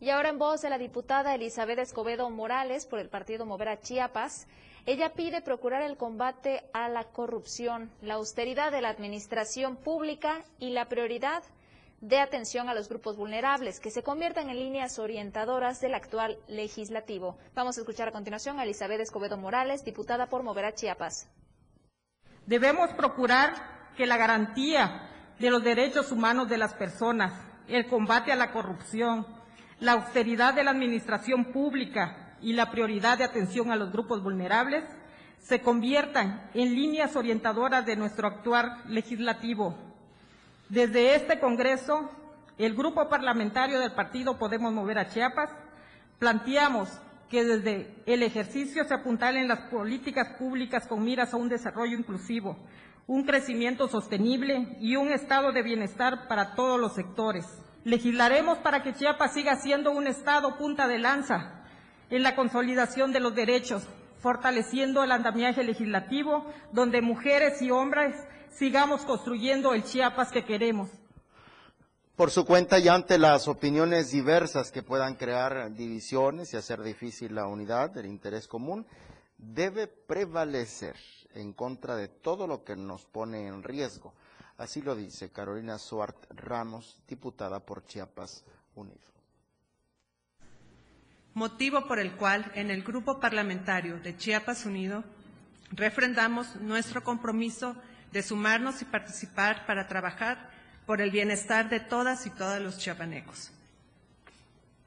[0.00, 3.80] Y ahora en voz de la diputada Elizabeth Escobedo Morales por el partido Mover a
[3.80, 4.46] Chiapas,
[4.88, 10.70] ella pide procurar el combate a la corrupción, la austeridad de la administración pública y
[10.70, 11.42] la prioridad
[12.00, 17.36] de atención a los grupos vulnerables, que se conviertan en líneas orientadoras del actual legislativo.
[17.54, 21.28] Vamos a escuchar a continuación a Elizabeth Escobedo Morales, diputada por Mover a Chiapas.
[22.46, 27.34] Debemos procurar que la garantía de los derechos humanos de las personas,
[27.68, 29.26] el combate a la corrupción,
[29.80, 34.84] la austeridad de la administración pública y la prioridad de atención a los grupos vulnerables
[35.40, 39.74] se conviertan en líneas orientadoras de nuestro actuar legislativo.
[40.68, 42.10] Desde este Congreso,
[42.58, 45.50] el Grupo Parlamentario del Partido Podemos Mover a Chiapas,
[46.18, 46.88] planteamos
[47.30, 52.58] que desde el ejercicio se apuntalen las políticas públicas con miras a un desarrollo inclusivo,
[53.06, 57.46] un crecimiento sostenible y un estado de bienestar para todos los sectores.
[57.84, 61.57] Legislaremos para que Chiapas siga siendo un estado punta de lanza
[62.10, 63.82] en la consolidación de los derechos,
[64.20, 68.14] fortaleciendo el andamiaje legislativo, donde mujeres y hombres
[68.50, 70.90] sigamos construyendo el Chiapas que queremos.
[72.16, 77.36] Por su cuenta y ante las opiniones diversas que puedan crear divisiones y hacer difícil
[77.36, 78.86] la unidad, el interés común,
[79.36, 80.96] debe prevalecer
[81.34, 84.14] en contra de todo lo que nos pone en riesgo.
[84.56, 88.42] Así lo dice Carolina Suart Ramos, diputada por Chiapas
[88.74, 89.17] Unido.
[91.38, 95.04] Motivo por el cual en el Grupo Parlamentario de Chiapas Unido
[95.70, 97.76] refrendamos nuestro compromiso
[98.10, 100.50] de sumarnos y participar para trabajar
[100.84, 103.52] por el bienestar de todas y todos los chiapanecos.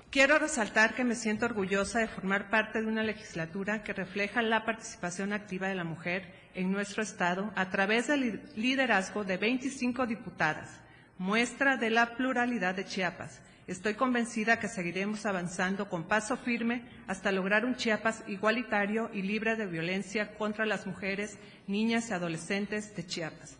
[0.10, 4.66] Quiero resaltar que me siento orgullosa de formar parte de una legislatura que refleja la
[4.66, 10.82] participación activa de la mujer en nuestro Estado a través del liderazgo de 25 diputadas,
[11.18, 13.40] muestra de la pluralidad de Chiapas.
[13.68, 19.56] Estoy convencida que seguiremos avanzando con paso firme hasta lograr un Chiapas igualitario y libre
[19.56, 21.38] de violencia contra las mujeres,
[21.68, 23.58] niñas y adolescentes de Chiapas.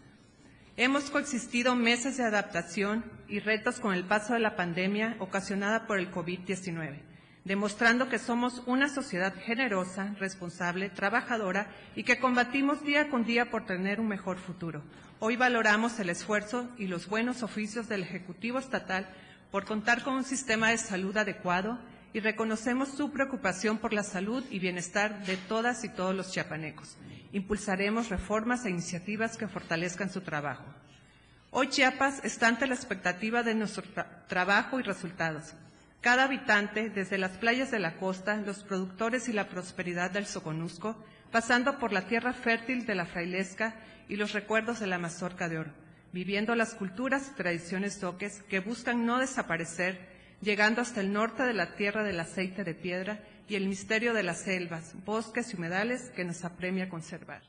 [0.76, 6.00] Hemos coexistido meses de adaptación y retos con el paso de la pandemia ocasionada por
[6.00, 7.02] el COVID-19,
[7.46, 13.68] demostrando que somos una sociedad generosa, responsable, trabajadora y que combatimos día con día por
[13.68, 14.82] tener un mejor futuro.
[15.20, 19.08] Hoy valoramos el esfuerzo y los buenos oficios del Ejecutivo Estatal
[19.52, 21.78] por contar con un sistema de salud adecuado
[22.14, 26.98] y reconocemos su preocupación por la salud y bienestar de todas y todos los chiapanecos.
[27.32, 30.66] Impulsaremos reformas e iniciativas que fortalezcan su trabajo.
[31.52, 33.84] Hoy Chiapas está ante la expectativa de nuestro
[34.28, 35.54] trabajo y resultados.
[36.00, 40.96] Cada habitante, desde las playas de la costa, los productores y la prosperidad del Soconusco,
[41.32, 43.76] pasando por la tierra fértil de la Frailesca
[44.08, 45.72] y los recuerdos de la mazorca de oro,
[46.14, 50.10] viviendo las culturas y tradiciones toques que buscan no desaparecer,
[50.42, 54.24] llegando hasta el norte de la tierra del aceite de piedra y el misterio de
[54.24, 57.42] las selvas, bosques y humedales que nos apremia conservar.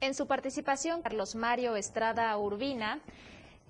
[0.00, 3.00] En su participación, Carlos Mario Estrada Urbina,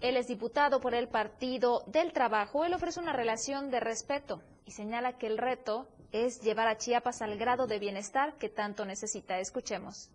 [0.00, 4.72] él es diputado por el Partido del Trabajo, él ofrece una relación de respeto y
[4.72, 9.38] señala que el reto es llevar a Chiapas al grado de bienestar que tanto necesita.
[9.38, 10.10] Escuchemos.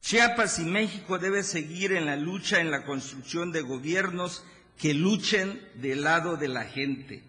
[0.00, 4.44] Chiapas y México debe seguir en la lucha en la construcción de gobiernos
[4.78, 7.22] que luchen del lado de la gente.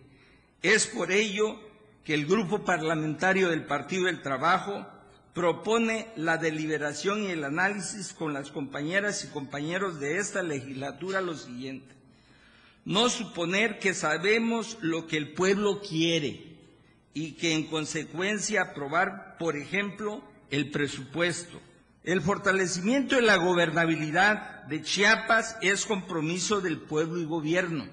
[0.62, 1.60] Es por ello
[2.06, 4.88] que el Grupo Parlamentario del Partido del Trabajo
[5.34, 11.36] propone la deliberación y el análisis con las compañeras y compañeros de esta legislatura lo
[11.36, 11.96] siguiente.
[12.86, 16.58] No suponer que sabemos lo que el pueblo quiere
[17.14, 21.60] y que en consecuencia aprobar, por ejemplo, el presupuesto.
[22.10, 27.86] El fortalecimiento de la gobernabilidad de Chiapas es compromiso del pueblo y gobierno.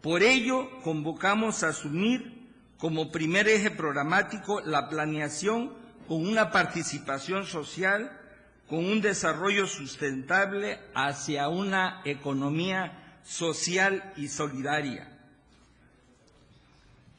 [0.00, 2.48] Por ello, convocamos a asumir
[2.78, 5.74] como primer eje programático la planeación
[6.08, 8.18] con una participación social,
[8.66, 15.06] con un desarrollo sustentable hacia una economía social y solidaria.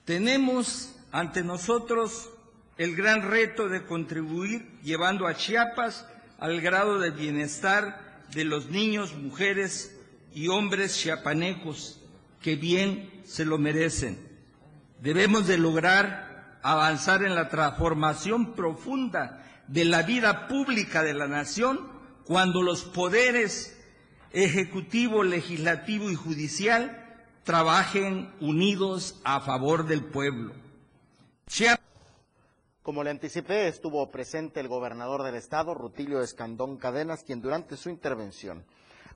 [0.06, 2.32] Tenemos ante nosotros
[2.80, 6.08] el gran reto de contribuir llevando a Chiapas
[6.40, 10.00] al grado de bienestar de los niños, mujeres
[10.34, 12.00] y hombres chiapanecos
[12.42, 14.18] que bien se lo merecen.
[15.02, 21.86] Debemos de lograr avanzar en la transformación profunda de la vida pública de la nación
[22.24, 23.78] cuando los poderes
[24.32, 27.06] ejecutivo, legislativo y judicial
[27.44, 30.54] trabajen unidos a favor del pueblo.
[32.90, 37.92] Como le anticipé, estuvo presente el gobernador del estado, Rutilio Escandón Cadenas, quien durante su
[37.92, 38.66] intervención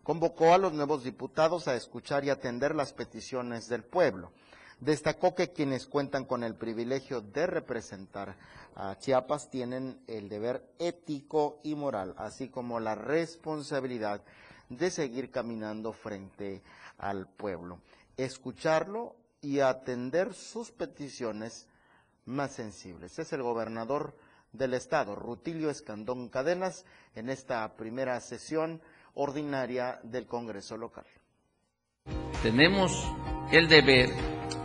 [0.04, 4.32] convocó a los nuevos diputados a escuchar y atender las peticiones del pueblo.
[4.80, 8.38] Destacó que quienes cuentan con el privilegio de representar
[8.76, 14.22] a Chiapas tienen el deber ético y moral, así como la responsabilidad
[14.70, 16.62] de seguir caminando frente
[17.00, 17.80] al pueblo,
[18.18, 21.66] escucharlo y atender sus peticiones
[22.26, 23.18] más sensibles.
[23.20, 24.16] Es el gobernador
[24.52, 28.82] del estado, Rutilio Escandón Cadenas, en esta primera sesión
[29.16, 31.06] ordinaria del Congreso local.
[32.42, 32.92] Tenemos
[33.52, 34.10] el deber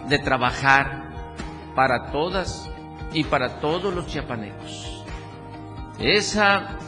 [0.09, 1.34] de trabajar
[1.74, 2.68] para todas
[3.12, 5.04] y para todos los chiapanecos.
[5.98, 6.78] Esa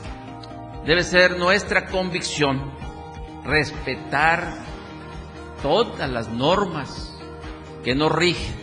[0.85, 2.73] debe ser nuestra convicción,
[3.45, 4.55] respetar
[5.62, 7.16] todas las normas
[7.85, 8.55] que nos rigen.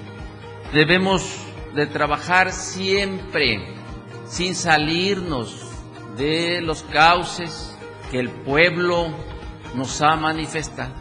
[0.73, 1.46] Debemos
[1.77, 3.59] de trabajar siempre
[4.25, 5.71] sin salirnos
[6.17, 7.77] de los cauces
[8.09, 9.09] que el pueblo
[9.75, 10.95] nos ha manifestado.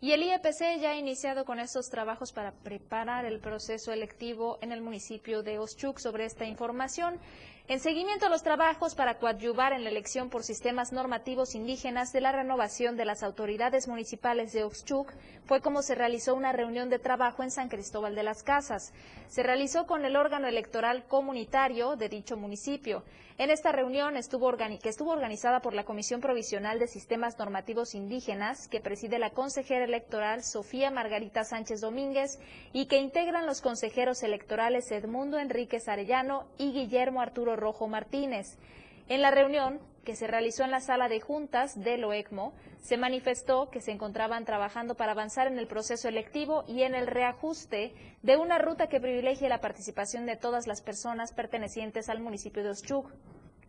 [0.00, 4.72] Y el IEPC ya ha iniciado con estos trabajos para preparar el proceso electivo en
[4.72, 6.00] el municipio de Oschuk.
[6.00, 7.20] Sobre esta información,
[7.66, 12.20] en seguimiento a los trabajos para coadyuvar en la elección por sistemas normativos indígenas de
[12.20, 15.10] la renovación de las autoridades municipales de Oxchuc,
[15.46, 18.92] fue como se realizó una reunión de trabajo en San Cristóbal de las Casas.
[19.28, 23.02] Se realizó con el órgano electoral comunitario de dicho municipio.
[23.36, 28.68] En esta reunión estuvo que estuvo organizada por la Comisión Provisional de Sistemas Normativos Indígenas,
[28.68, 32.38] que preside la consejera electoral Sofía Margarita Sánchez Domínguez
[32.72, 38.58] y que integran los consejeros electorales Edmundo Enríquez Arellano y Guillermo Arturo Rojo Martínez.
[39.08, 43.70] En la reunión, que se realizó en la sala de juntas del OECMO, se manifestó
[43.70, 48.36] que se encontraban trabajando para avanzar en el proceso electivo y en el reajuste de
[48.36, 53.10] una ruta que privilegie la participación de todas las personas pertenecientes al municipio de Oschuk.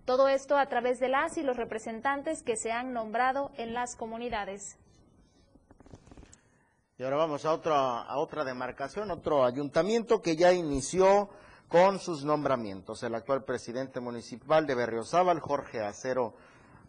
[0.06, 3.96] Todo esto a través de las y los representantes que se han nombrado en las
[3.96, 4.78] comunidades.
[6.98, 11.30] Y ahora vamos a otra, a otra demarcación, otro ayuntamiento que ya inició
[11.70, 13.04] con sus nombramientos.
[13.04, 16.34] El actual presidente municipal de Berriozábal, Jorge Acero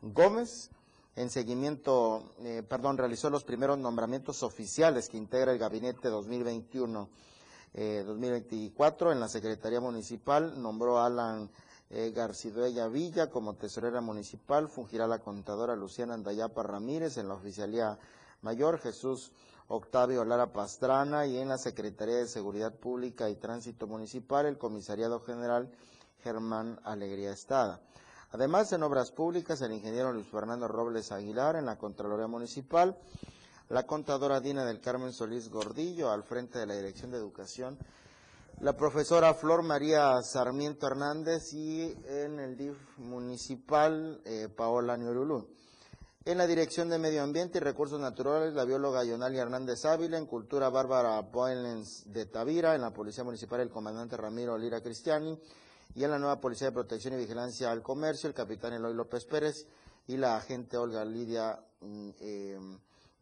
[0.03, 0.71] Gómez,
[1.17, 7.09] en seguimiento, eh, perdón, realizó los primeros nombramientos oficiales que integra el gabinete 2021.
[7.75, 11.51] 2024 eh, en la Secretaría Municipal nombró a Alan
[11.91, 12.13] eh,
[12.91, 17.99] Villa como tesorera municipal, fungirá la contadora Luciana Andayapa Ramírez en la oficialía
[18.43, 19.31] mayor, Jesús
[19.69, 25.21] Octavio Lara Pastrana y en la Secretaría de Seguridad Pública y Tránsito Municipal el Comisariado
[25.21, 25.71] General
[26.23, 27.81] Germán Alegría Estada.
[28.31, 32.97] Además, en Obras Públicas, el ingeniero Luis Fernando Robles Aguilar en la Contraloría Municipal,
[33.69, 37.79] la contadora Dina del Carmen Solís Gordillo al frente de la Dirección de Educación,
[38.61, 45.49] la profesora Flor María Sarmiento Hernández y en el DIF municipal eh, Paola Niorulú.
[46.27, 50.27] En la Dirección de Medio Ambiente y Recursos Naturales, la bióloga Yonalia Hernández Ávila, en
[50.27, 55.39] Cultura Bárbara Boylens de Tavira, en la Policía Municipal el comandante Ramiro Lira Cristiani,
[55.95, 59.25] y en la nueva Policía de Protección y Vigilancia al Comercio, el capitán Eloy López
[59.25, 59.69] Pérez
[60.09, 62.59] y la agente Olga Lidia mm, eh,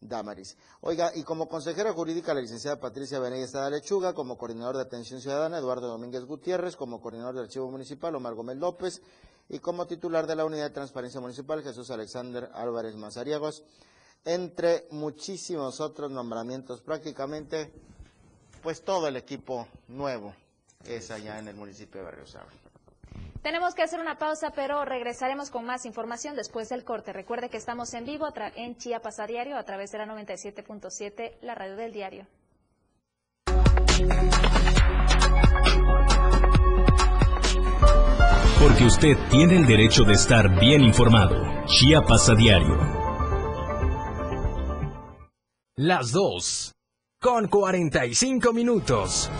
[0.00, 0.56] Damaris.
[0.80, 5.58] Oiga, y como consejera jurídica, la licenciada Patricia Benítez Lechuga, como coordinador de atención ciudadana,
[5.58, 9.02] Eduardo Domínguez Gutiérrez, como coordinador del archivo municipal, Omar Gómez López,
[9.48, 13.62] y como titular de la Unidad de Transparencia Municipal, Jesús Alexander Álvarez Mazariegos,
[14.24, 17.70] entre muchísimos otros nombramientos, prácticamente,
[18.62, 20.34] pues todo el equipo nuevo
[20.86, 22.24] es allá en el municipio de Barrio
[23.42, 27.12] Tenemos que hacer una pausa, pero regresaremos con más información después del corte.
[27.12, 31.54] Recuerde que estamos en vivo en Chiapas a diario a través de la 97.7, la
[31.54, 32.26] radio del diario.
[38.64, 41.36] Porque usted tiene el derecho de estar bien informado.
[41.66, 42.78] Chiapas a diario.
[45.76, 46.72] Las 2.
[47.20, 49.30] Con 45 minutos.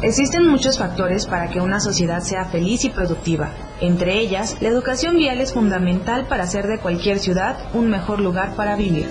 [0.00, 3.52] Existen muchos factores para que una sociedad sea feliz y productiva.
[3.80, 8.54] Entre ellas, la educación vial es fundamental para hacer de cualquier ciudad un mejor lugar
[8.54, 9.08] para vivir.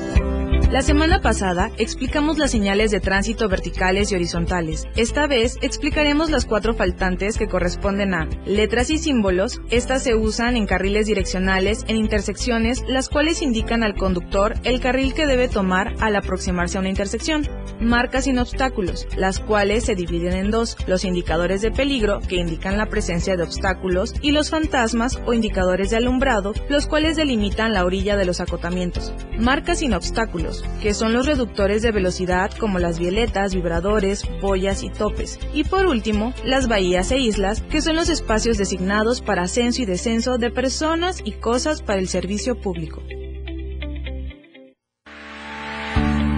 [0.72, 4.84] La semana pasada explicamos las señales de tránsito verticales y horizontales.
[4.98, 9.62] Esta vez explicaremos las cuatro faltantes que corresponden a letras y símbolos.
[9.70, 15.14] Estas se usan en carriles direccionales en intersecciones, las cuales indican al conductor el carril
[15.14, 17.48] que debe tomar al aproximarse a una intersección.
[17.80, 22.78] Marcas sin obstáculos, las cuales se dividen en dos, los indicadores de peligro, que indican
[22.78, 27.86] la presencia de obstáculos, y los fantasmas o indicadores de alumbrado, los cuales delimitan la
[27.86, 29.14] orilla de los acotamientos.
[29.40, 34.90] Marcas sin obstáculos, que son los reductores de velocidad como las violetas, vibradores, boyas y
[34.90, 35.40] topes.
[35.54, 39.86] Y por último, las bahías e islas, que son los espacios designados para ascenso y
[39.86, 43.02] descenso de personas y cosas para el servicio público.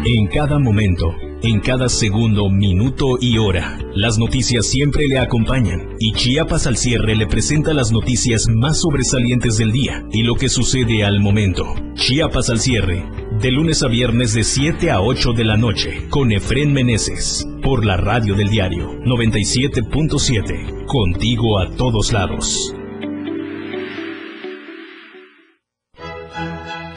[0.06, 1.14] En cada momento,
[1.44, 7.16] en cada segundo, minuto y hora, las noticias siempre le acompañan y Chiapas al cierre
[7.16, 11.66] le presenta las noticias más sobresalientes del día y lo que sucede al momento.
[11.96, 13.06] Chiapas al cierre,
[13.42, 17.86] de lunes a viernes de 7 a 8 de la noche, con Efren Meneses, por
[17.86, 22.76] la radio del diario 97.7, contigo a todos lados.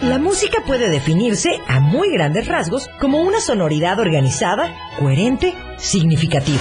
[0.00, 6.60] La música puede definirse a muy grandes rasgos como una sonoridad organizada, coherente, significativa.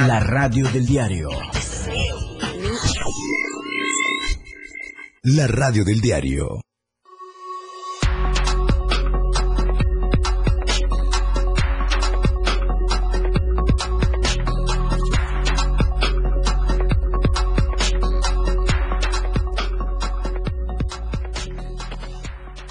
[0.07, 1.31] La radio del diario.
[5.23, 6.66] La radio del diario.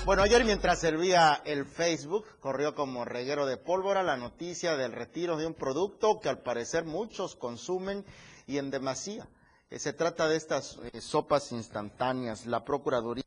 [0.06, 5.36] Bueno, ayer mientras servía el Facebook, corrió como reguero de pólvora la noticia del retiro
[5.36, 8.06] de un producto que al parecer muchos consumen
[8.46, 9.28] y en demasía.
[9.72, 12.46] Eh, Se trata de estas eh, sopas instantáneas.
[12.46, 13.24] La Procuraduría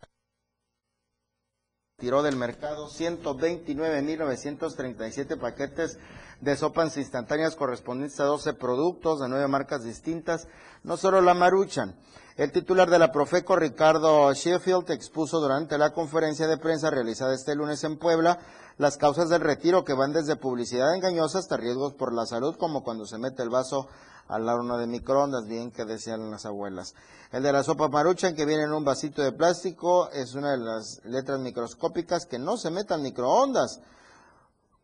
[1.97, 5.99] tiró del mercado 129.937 paquetes
[6.41, 10.47] de sopas instantáneas correspondientes a 12 productos de nueve marcas distintas,
[10.85, 11.99] no solo la Maruchan.
[12.39, 17.57] El titular de la Profeco, Ricardo Sheffield, expuso durante la conferencia de prensa realizada este
[17.57, 18.39] lunes en Puebla
[18.77, 22.85] las causas del retiro que van desde publicidad engañosa hasta riesgos por la salud, como
[22.85, 23.89] cuando se mete el vaso
[24.29, 26.95] al horno de microondas, bien que decían las abuelas.
[27.33, 30.59] El de la sopa maruchan que viene en un vasito de plástico es una de
[30.59, 33.81] las letras microscópicas que no se meta en microondas.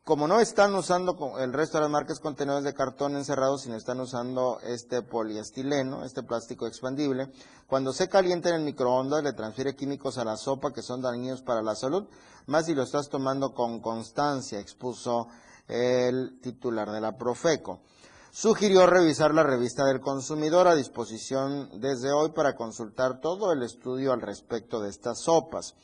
[0.05, 4.01] Como no están usando el resto de las marcas contenedores de cartón encerrados, sino están
[4.01, 7.31] usando este poliestileno, este plástico expandible,
[7.67, 11.41] cuando se calienta en el microondas le transfiere químicos a la sopa que son dañinos
[11.41, 12.07] para la salud,
[12.45, 15.29] más si lo estás tomando con constancia, expuso
[15.69, 17.81] el titular de la Profeco
[18.31, 24.13] sugirió revisar la revista del consumidor a disposición desde hoy para consultar todo el estudio
[24.13, 25.77] al respecto de estas sopas.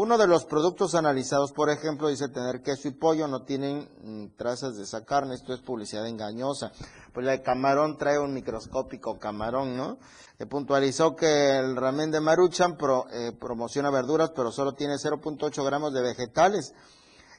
[0.00, 4.36] Uno de los productos analizados, por ejemplo, dice tener queso y pollo, no tienen mm,
[4.36, 6.70] trazas de esa carne, esto es publicidad engañosa.
[7.12, 9.98] Pues la de camarón trae un microscópico camarón, ¿no?
[10.38, 15.64] Eh, puntualizó que el ramen de Maruchan pro- eh, promociona verduras, pero solo tiene 0.8
[15.64, 16.74] gramos de vegetales.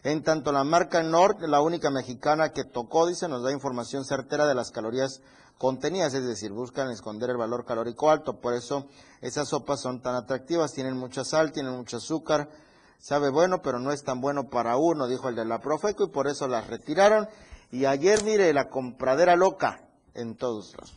[0.03, 4.47] En tanto, la marca Nord, la única mexicana que tocó, dice, nos da información certera
[4.47, 5.21] de las calorías
[5.57, 8.39] contenidas, es decir, buscan esconder el valor calórico alto.
[8.39, 8.87] Por eso
[9.21, 12.49] esas sopas son tan atractivas, tienen mucha sal, tienen mucho azúcar,
[12.97, 16.09] sabe bueno, pero no es tan bueno para uno, dijo el de la Profeco, y
[16.09, 17.27] por eso las retiraron.
[17.69, 19.81] Y ayer, mire, la compradera loca
[20.13, 20.93] en todos lados.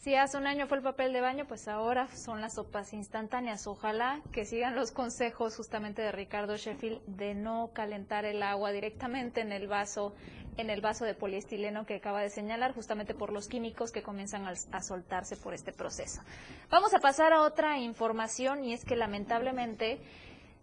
[0.00, 3.66] Si hace un año fue el papel de baño, pues ahora son las sopas instantáneas.
[3.66, 9.42] Ojalá que sigan los consejos justamente de Ricardo Sheffield de no calentar el agua directamente
[9.42, 10.14] en el vaso,
[10.56, 14.46] en el vaso de poliestileno que acaba de señalar, justamente por los químicos que comienzan
[14.46, 16.22] a, a soltarse por este proceso.
[16.70, 20.00] Vamos a pasar a otra información y es que lamentablemente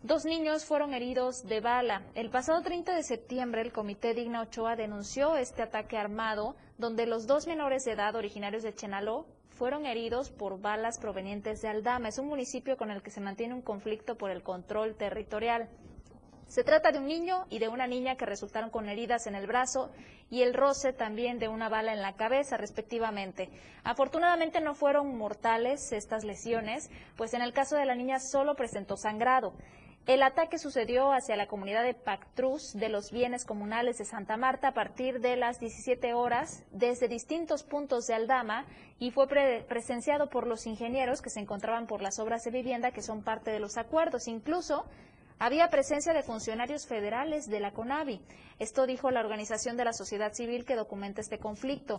[0.03, 2.03] Dos niños fueron heridos de bala.
[2.13, 7.25] El pasado 30 de septiembre, el Comité Digna Ochoa denunció este ataque armado, donde los
[7.25, 12.09] dos menores de edad originarios de Chenaló fueron heridos por balas provenientes de Aldama.
[12.09, 15.67] Es un municipio con el que se mantiene un conflicto por el control territorial.
[16.47, 19.47] Se trata de un niño y de una niña que resultaron con heridas en el
[19.47, 19.89] brazo
[20.29, 23.49] y el roce también de una bala en la cabeza, respectivamente.
[23.83, 28.95] Afortunadamente no fueron mortales estas lesiones, pues en el caso de la niña solo presentó
[28.95, 29.53] sangrado.
[30.07, 34.69] El ataque sucedió hacia la comunidad de Pactrus de los bienes comunales de Santa Marta
[34.69, 38.65] a partir de las 17 horas desde distintos puntos de Aldama
[38.99, 39.27] y fue
[39.67, 43.51] presenciado por los ingenieros que se encontraban por las obras de vivienda que son parte
[43.51, 44.29] de los acuerdos.
[44.29, 44.85] Incluso
[45.39, 48.21] había presencia de funcionarios federales de la CONAVI.
[48.59, 51.97] Esto dijo la organización de la sociedad civil que documenta este conflicto.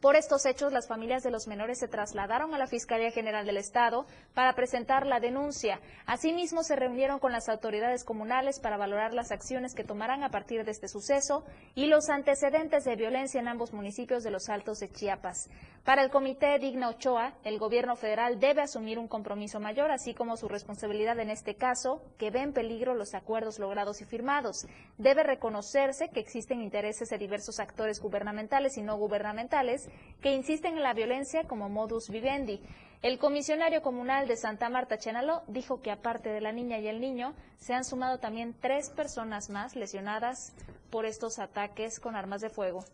[0.00, 3.58] Por estos hechos, las familias de los menores se trasladaron a la Fiscalía General del
[3.58, 5.78] Estado para presentar la denuncia.
[6.06, 10.64] Asimismo, se reunieron con las autoridades comunales para valorar las acciones que tomarán a partir
[10.64, 11.44] de este suceso
[11.74, 15.50] y los antecedentes de violencia en ambos municipios de los Altos de Chiapas.
[15.84, 20.38] Para el Comité Digna Ochoa, el gobierno federal debe asumir un compromiso mayor, así como
[20.38, 24.66] su responsabilidad en este caso, que ve en peligro los acuerdos logrados y firmados.
[24.96, 29.89] Debe reconocerse que existen intereses de diversos actores gubernamentales y no gubernamentales
[30.20, 32.60] que insisten en la violencia como modus vivendi.
[33.02, 37.00] El comisionario comunal de Santa Marta Chenaló dijo que aparte de la niña y el
[37.00, 40.52] niño, se han sumado también tres personas más lesionadas
[40.90, 42.84] por estos ataques con armas de fuego.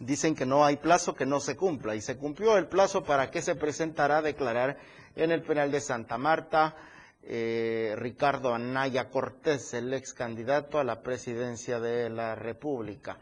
[0.00, 3.30] Dicen que no hay plazo que no se cumpla y se cumplió el plazo para
[3.30, 4.76] que se presentará a declarar
[5.14, 6.74] en el penal de Santa Marta
[7.22, 13.18] eh, Ricardo Anaya Cortés, el ex candidato a la presidencia de la República.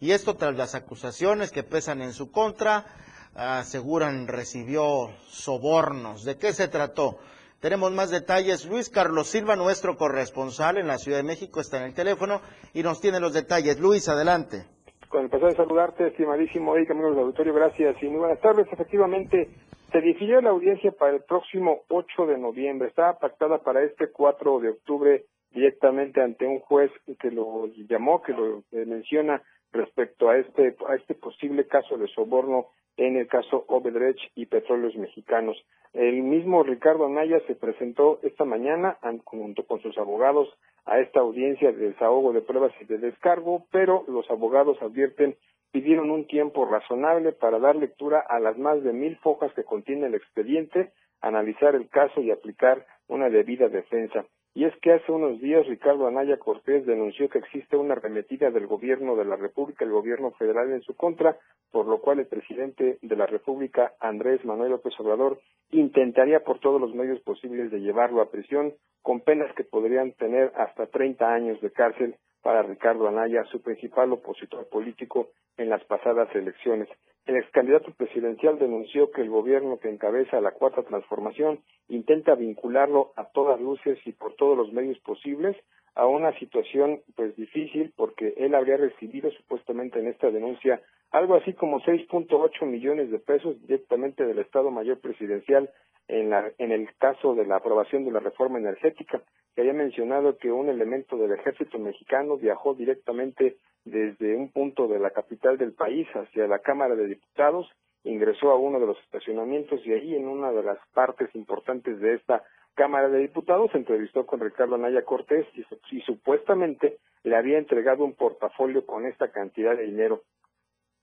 [0.00, 2.86] Y esto tras las acusaciones que pesan en su contra,
[3.34, 6.24] aseguran recibió sobornos.
[6.24, 7.18] ¿De qué se trató?
[7.60, 8.66] Tenemos más detalles.
[8.66, 12.40] Luis Carlos Silva, nuestro corresponsal en la Ciudad de México, está en el teléfono
[12.72, 13.80] y nos tiene los detalles.
[13.80, 14.64] Luis, adelante.
[15.08, 18.68] Con el placer de saludarte, estimadísimo Erika, amigos del auditorio, gracias y muy buenas tardes.
[18.70, 19.48] Efectivamente,
[19.90, 22.88] se difirió la audiencia para el próximo 8 de noviembre.
[22.88, 28.34] Estaba pactada para este 4 de octubre directamente ante un juez que lo llamó, que
[28.34, 29.42] lo menciona
[29.72, 32.66] respecto a este, a este posible caso de soborno
[32.96, 35.56] en el caso Obedrech y Petróleos Mexicanos.
[35.92, 40.48] El mismo Ricardo Anaya se presentó esta mañana junto con sus abogados
[40.84, 45.36] a esta audiencia de desahogo de pruebas y de descargo, pero los abogados advierten
[45.70, 50.06] pidieron un tiempo razonable para dar lectura a las más de mil fojas que contiene
[50.06, 54.24] el expediente, analizar el caso y aplicar una debida defensa.
[54.58, 58.66] Y es que hace unos días Ricardo Anaya Cortés denunció que existe una arremetida del
[58.66, 61.36] gobierno de la República, el gobierno federal en su contra,
[61.70, 65.38] por lo cual el presidente de la República, Andrés Manuel López Obrador,
[65.70, 70.50] intentaría por todos los medios posibles de llevarlo a prisión, con penas que podrían tener
[70.56, 76.28] hasta 30 años de cárcel para Ricardo Anaya, su principal opositor político en las pasadas
[76.34, 76.88] elecciones.
[77.26, 83.12] El ex candidato presidencial denunció que el gobierno que encabeza la cuarta transformación intenta vincularlo
[83.16, 85.56] a todas luces y por todos los medios posibles
[85.98, 90.80] a una situación pues difícil porque él habría recibido supuestamente en esta denuncia
[91.10, 95.70] algo así como 6.8 millones de pesos directamente del Estado Mayor Presidencial
[96.06, 99.22] en, la, en el caso de la aprobación de la reforma energética,
[99.54, 105.00] que había mencionado que un elemento del ejército mexicano viajó directamente desde un punto de
[105.00, 107.68] la capital del país hacia la Cámara de Diputados,
[108.04, 112.14] ingresó a uno de los estacionamientos y ahí en una de las partes importantes de
[112.14, 112.44] esta
[112.78, 115.44] Cámara de Diputados entrevistó con Ricardo Anaya Cortés
[115.90, 120.22] y, supuestamente le había entregado un portafolio con esta cantidad de dinero.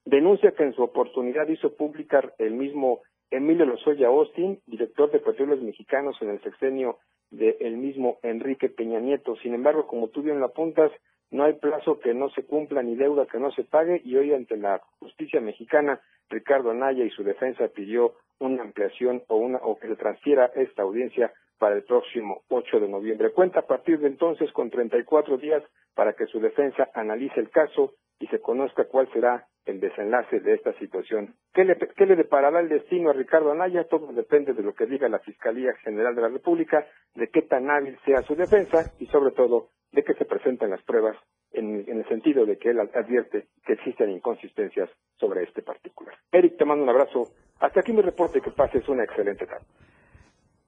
[0.05, 5.61] Denuncia que en su oportunidad hizo pública el mismo Emilio Lozoya Austin, director de Petróleos
[5.61, 6.99] Mexicanos en el sexenio
[7.29, 9.35] del mismo Enrique Peña Nieto.
[9.43, 10.93] Sin embargo, como tú bien lo apuntas,
[11.29, 14.33] no hay plazo que no se cumpla ni deuda que no se pague y hoy
[14.33, 15.99] ante la justicia mexicana
[16.29, 20.83] Ricardo Anaya y su defensa pidió una ampliación o una o que se transfiera esta
[20.83, 23.31] audiencia para el próximo 8 de noviembre.
[23.31, 27.93] Cuenta a partir de entonces con 34 días para que su defensa analice el caso
[28.19, 31.35] y se conozca cuál será el desenlace de esta situación.
[31.53, 33.85] ¿Qué le, ¿Qué le deparará el destino a Ricardo Anaya?
[33.85, 36.85] Todo depende de lo que diga la Fiscalía General de la República,
[37.15, 40.83] de qué tan hábil sea su defensa y sobre todo de que se presenten las
[40.83, 41.17] pruebas
[41.51, 46.15] en, en, el sentido de que él advierte que existen inconsistencias sobre este particular.
[46.31, 47.31] Eric, te mando un abrazo.
[47.59, 48.41] Hasta aquí mi reporte.
[48.41, 49.65] Que pases una excelente tarde.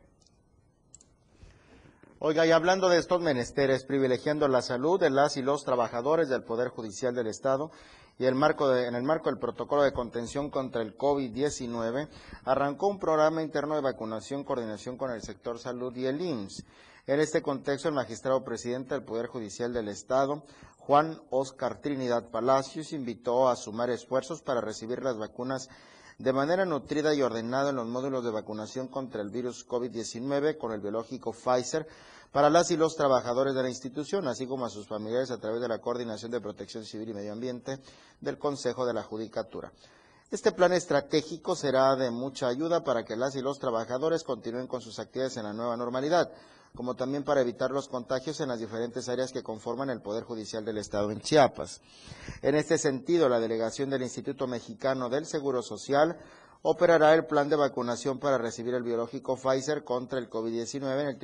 [2.23, 6.43] Oiga, y hablando de estos menesteres, privilegiando la salud de las y los trabajadores del
[6.43, 7.71] Poder Judicial del Estado,
[8.19, 12.07] y el marco en el marco del protocolo de contención contra el COVID-19,
[12.45, 16.63] arrancó un programa interno de vacunación, coordinación con el sector salud y el IMSS.
[17.07, 20.43] En este contexto, el magistrado presidente del Poder Judicial del Estado,
[20.77, 25.69] Juan Oscar Trinidad Palacios, invitó a sumar esfuerzos para recibir las vacunas
[26.19, 30.71] de manera nutrida y ordenada en los módulos de vacunación contra el virus COVID-19 con
[30.71, 31.87] el biológico Pfizer
[32.31, 35.61] para las y los trabajadores de la institución, así como a sus familiares a través
[35.61, 37.79] de la Coordinación de Protección Civil y Medio Ambiente
[38.21, 39.71] del Consejo de la Judicatura.
[40.31, 44.81] Este plan estratégico será de mucha ayuda para que las y los trabajadores continúen con
[44.81, 46.31] sus actividades en la nueva normalidad,
[46.73, 50.63] como también para evitar los contagios en las diferentes áreas que conforman el Poder Judicial
[50.63, 51.81] del Estado en Chiapas.
[52.41, 56.17] En este sentido, la delegación del Instituto Mexicano del Seguro Social
[56.63, 61.17] operará el plan de vacunación para recibir el biológico Pfizer contra el COVID-19 en el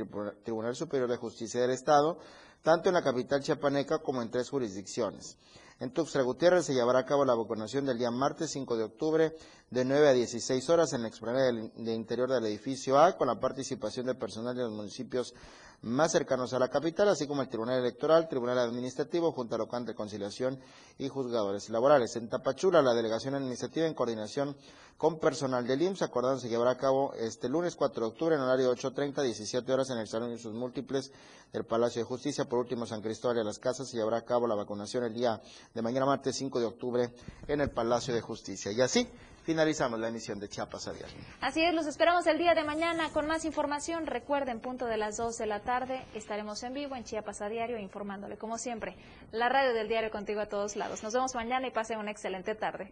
[0.44, 2.18] Tribunal Superior de Justicia del Estado,
[2.64, 5.38] tanto en la capital chiapaneca como en tres jurisdicciones.
[5.80, 9.36] En Tuxtla Gutiérrez se llevará a cabo la vacunación del día martes 5 de octubre
[9.70, 13.40] de 9 a 16 horas en la explanada del interior del edificio A con la
[13.40, 15.36] participación del personal de los municipios
[15.82, 19.94] más cercanos a la capital, así como el Tribunal Electoral, Tribunal Administrativo, Junta Local de
[19.94, 20.60] Conciliación
[20.98, 22.16] y Juzgadores Laborales.
[22.16, 24.56] En Tapachula, la Delegación Administrativa, en coordinación
[24.98, 28.42] con personal del IMSS, acordado se llevará a cabo este lunes 4 de octubre en
[28.42, 31.12] horario 8.30, 17 horas en el Salón y sus múltiples
[31.54, 32.46] del Palacio de Justicia.
[32.46, 35.40] Por último, San Cristóbal de las Casas se llevará a cabo la vacunación el día
[35.76, 37.14] de mañana martes 5 de octubre
[37.48, 38.72] en el Palacio de Justicia.
[38.72, 39.08] Y así
[39.48, 41.16] finalizamos la emisión de Chiapas a Diario.
[41.40, 44.06] Así es, los esperamos el día de mañana con más información.
[44.06, 47.80] Recuerden, punto de las 2 de la tarde estaremos en vivo en Chiapas a Diario
[47.80, 48.98] informándole, como siempre,
[49.32, 51.02] la radio del diario contigo a todos lados.
[51.02, 52.92] Nos vemos mañana y pasen una excelente tarde.